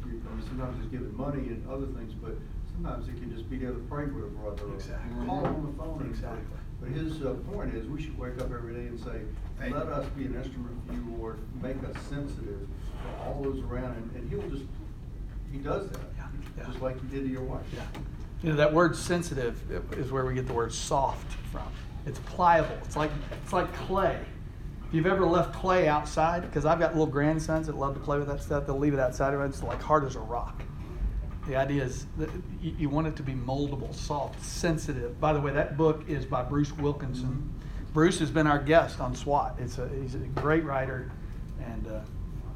[0.06, 2.36] you know, sometimes it's giving money and other things, but
[2.74, 4.66] sometimes it can just be there to pray with a brother.
[4.66, 5.26] or Exactly.
[5.26, 5.90] Call on the phone.
[5.92, 6.10] and pray.
[6.10, 6.58] Exactly.
[6.82, 9.22] But his uh, point is, we should wake up every day and say,
[9.58, 9.92] Thank let you.
[9.92, 14.12] us be an instrument for you, Lord, make us sensitive to all those around, and,
[14.16, 14.64] and he'll just,
[15.52, 16.00] he does that.
[16.18, 16.28] Yeah,
[16.58, 16.66] yeah.
[16.68, 17.66] Just like he did to your wife.
[17.76, 17.82] Yeah.
[18.44, 19.60] You know, that word sensitive
[19.98, 21.64] is where we get the word soft from.
[22.06, 22.78] It's pliable.
[22.84, 23.12] It's like
[23.44, 24.20] it's like clay.
[24.88, 28.18] If you've ever left clay outside, because I've got little grandsons that love to play
[28.18, 30.64] with that stuff, they'll leave it outside and it's like hard as a rock.
[31.48, 32.30] The idea is that
[32.62, 35.20] you, want it to be moldable, soft, sensitive.
[35.20, 37.54] By the way, that book is by Bruce Wilkinson.
[37.94, 39.56] Bruce has been our guest on SWAT.
[39.60, 41.12] It's a, he's a great writer,
[41.64, 42.02] and uh,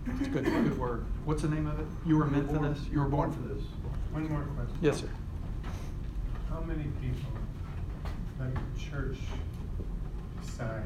[0.06, 1.06] it's a good, good word.
[1.26, 1.86] What's the name of it?
[2.06, 2.80] You were meant for this.
[2.92, 3.64] You were born for this.
[4.12, 4.78] One more question.
[4.82, 5.10] Yes, sir.
[6.50, 7.32] How many people
[8.40, 9.18] the church
[10.42, 10.84] decide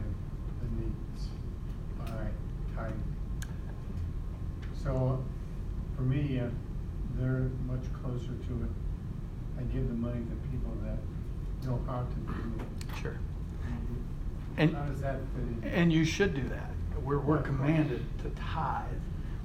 [0.61, 1.27] the needs
[1.99, 2.27] by
[2.75, 3.03] tithing?
[4.83, 5.23] So,
[5.95, 6.45] for me, uh,
[7.17, 8.69] they're much closer to it.
[9.59, 10.97] I give the money to people that
[11.67, 13.01] know how to do it.
[13.01, 13.17] Sure.
[14.57, 15.19] And, How does that
[15.61, 15.73] fit in?
[15.73, 16.71] and you should do that.
[17.03, 18.85] We're, we're commanded to tithe.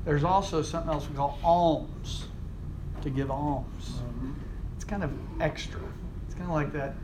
[0.05, 2.27] There's also something else we call alms,
[3.03, 3.99] to give alms.
[4.01, 4.37] Um,
[4.77, 5.81] It's kind of extra.
[6.27, 6.95] It's kind of like that.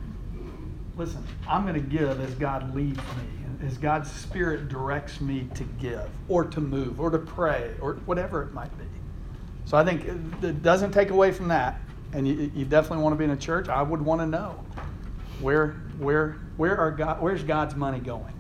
[0.99, 5.63] Listen, I'm going to give as God leads me, as God's Spirit directs me to
[5.81, 8.85] give, or to move, or to pray, or whatever it might be.
[9.65, 10.05] So I think
[10.43, 11.81] it, doesn't take away from that,
[12.13, 13.69] and you, you definitely want to be in a church.
[13.69, 14.65] I would want to know
[15.41, 18.35] where, where, where are God, where's God's money going?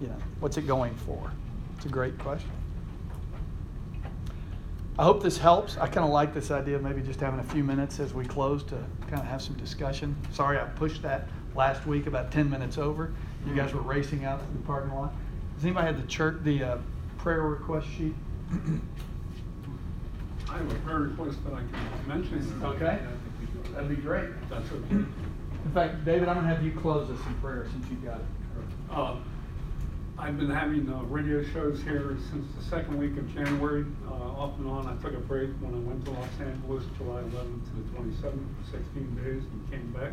[0.00, 1.30] You know, what's it going for?
[1.76, 2.50] It's a great question.
[4.98, 5.76] I hope this helps.
[5.76, 8.24] I kind of like this idea of maybe just having a few minutes as we
[8.24, 10.16] close to kind of have some discussion.
[10.32, 13.12] Sorry I pushed that last week about 10 minutes over.
[13.46, 15.12] You guys were racing out to the parking lot.
[15.54, 16.78] Does anybody have the church, the uh,
[17.18, 18.14] prayer request sheet?
[20.48, 22.62] I have a prayer request that I can mention.
[22.62, 22.98] Okay.
[23.72, 24.30] That'd be great.
[24.48, 24.90] That's okay.
[24.90, 28.18] In fact, David, I'm going to have you close us in prayer since you got
[28.18, 28.26] it.
[28.90, 29.16] Uh,
[30.18, 34.58] I've been having uh, radio shows here since the second week of January, uh, off
[34.58, 34.86] and on.
[34.86, 38.44] I took a break when I went to Los Angeles, July 11th to the 27th,
[38.64, 40.12] for 16 days, and came back.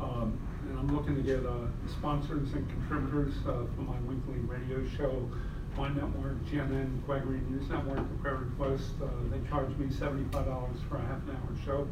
[0.00, 0.38] Um,
[0.68, 1.66] And I'm looking to get uh,
[1.98, 5.28] sponsors and contributors uh, for my weekly radio show.
[5.76, 10.30] My network, GNN Gregory News Network, the prayer request, uh, they charge me $75
[10.88, 11.86] for a half an hour show.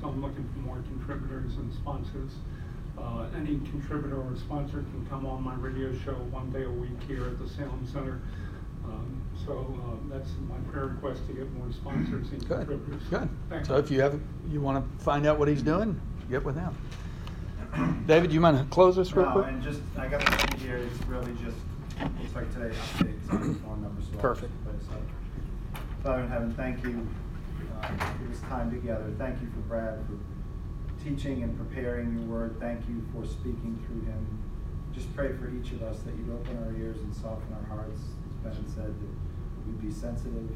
[0.00, 2.32] So I'm looking for more contributors and sponsors.
[2.98, 6.98] Uh, any contributor or sponsor can come on my radio show one day a week
[7.06, 8.20] here at the Salem Center.
[8.84, 13.02] Um, so, uh, that's my prayer request to get more sponsors and Good, contributors.
[13.10, 13.28] good.
[13.48, 14.18] Thank So if you have,
[14.48, 16.74] you want to find out what he's doing, get with him.
[18.06, 19.46] David, do you mind to close this real No, quick?
[19.48, 21.56] and just, I got the thing here, it's really just,
[22.24, 24.18] it's like today, updates on the phone number, so.
[24.18, 24.52] Perfect.
[24.52, 25.82] just put it aside.
[26.02, 27.06] Father in heaven, thank you,
[27.80, 29.12] uh, for this time together.
[29.18, 32.56] Thank you for Brad for teaching and preparing your word.
[32.58, 34.42] Thank you for speaking through him.
[34.92, 38.00] Just pray for each of us that you'd open our ears and soften our hearts,
[38.46, 40.50] as Ben said, that we'd be sensitive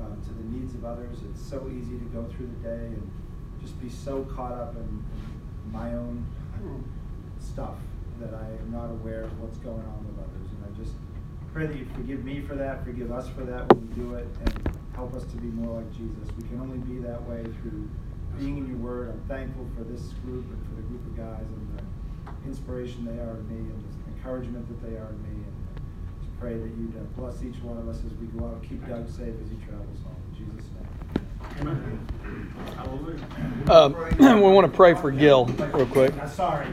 [0.00, 1.18] uh, to the needs of others.
[1.30, 3.10] It's so easy to go through the day and
[3.60, 5.33] just be so caught up in, in
[5.74, 6.24] my own
[7.40, 7.76] stuff
[8.20, 10.48] that I am not aware of what's going on with others.
[10.54, 10.94] And I just
[11.52, 14.26] pray that you forgive me for that, forgive us for that when we do it,
[14.46, 16.30] and help us to be more like Jesus.
[16.38, 17.90] We can only be that way through
[18.38, 19.10] being in your word.
[19.10, 23.18] I'm thankful for this group and for the group of guys and the inspiration they
[23.18, 25.42] are to me and the encouragement that they are to me.
[25.42, 25.54] And
[26.22, 28.62] just pray that you'd uh, bless each one of us as we go out.
[28.62, 30.23] Keep Doug safe as he travels home.
[33.70, 36.14] Um, we want to pray for Gil real quick.
[36.16, 36.66] Uh, sorry.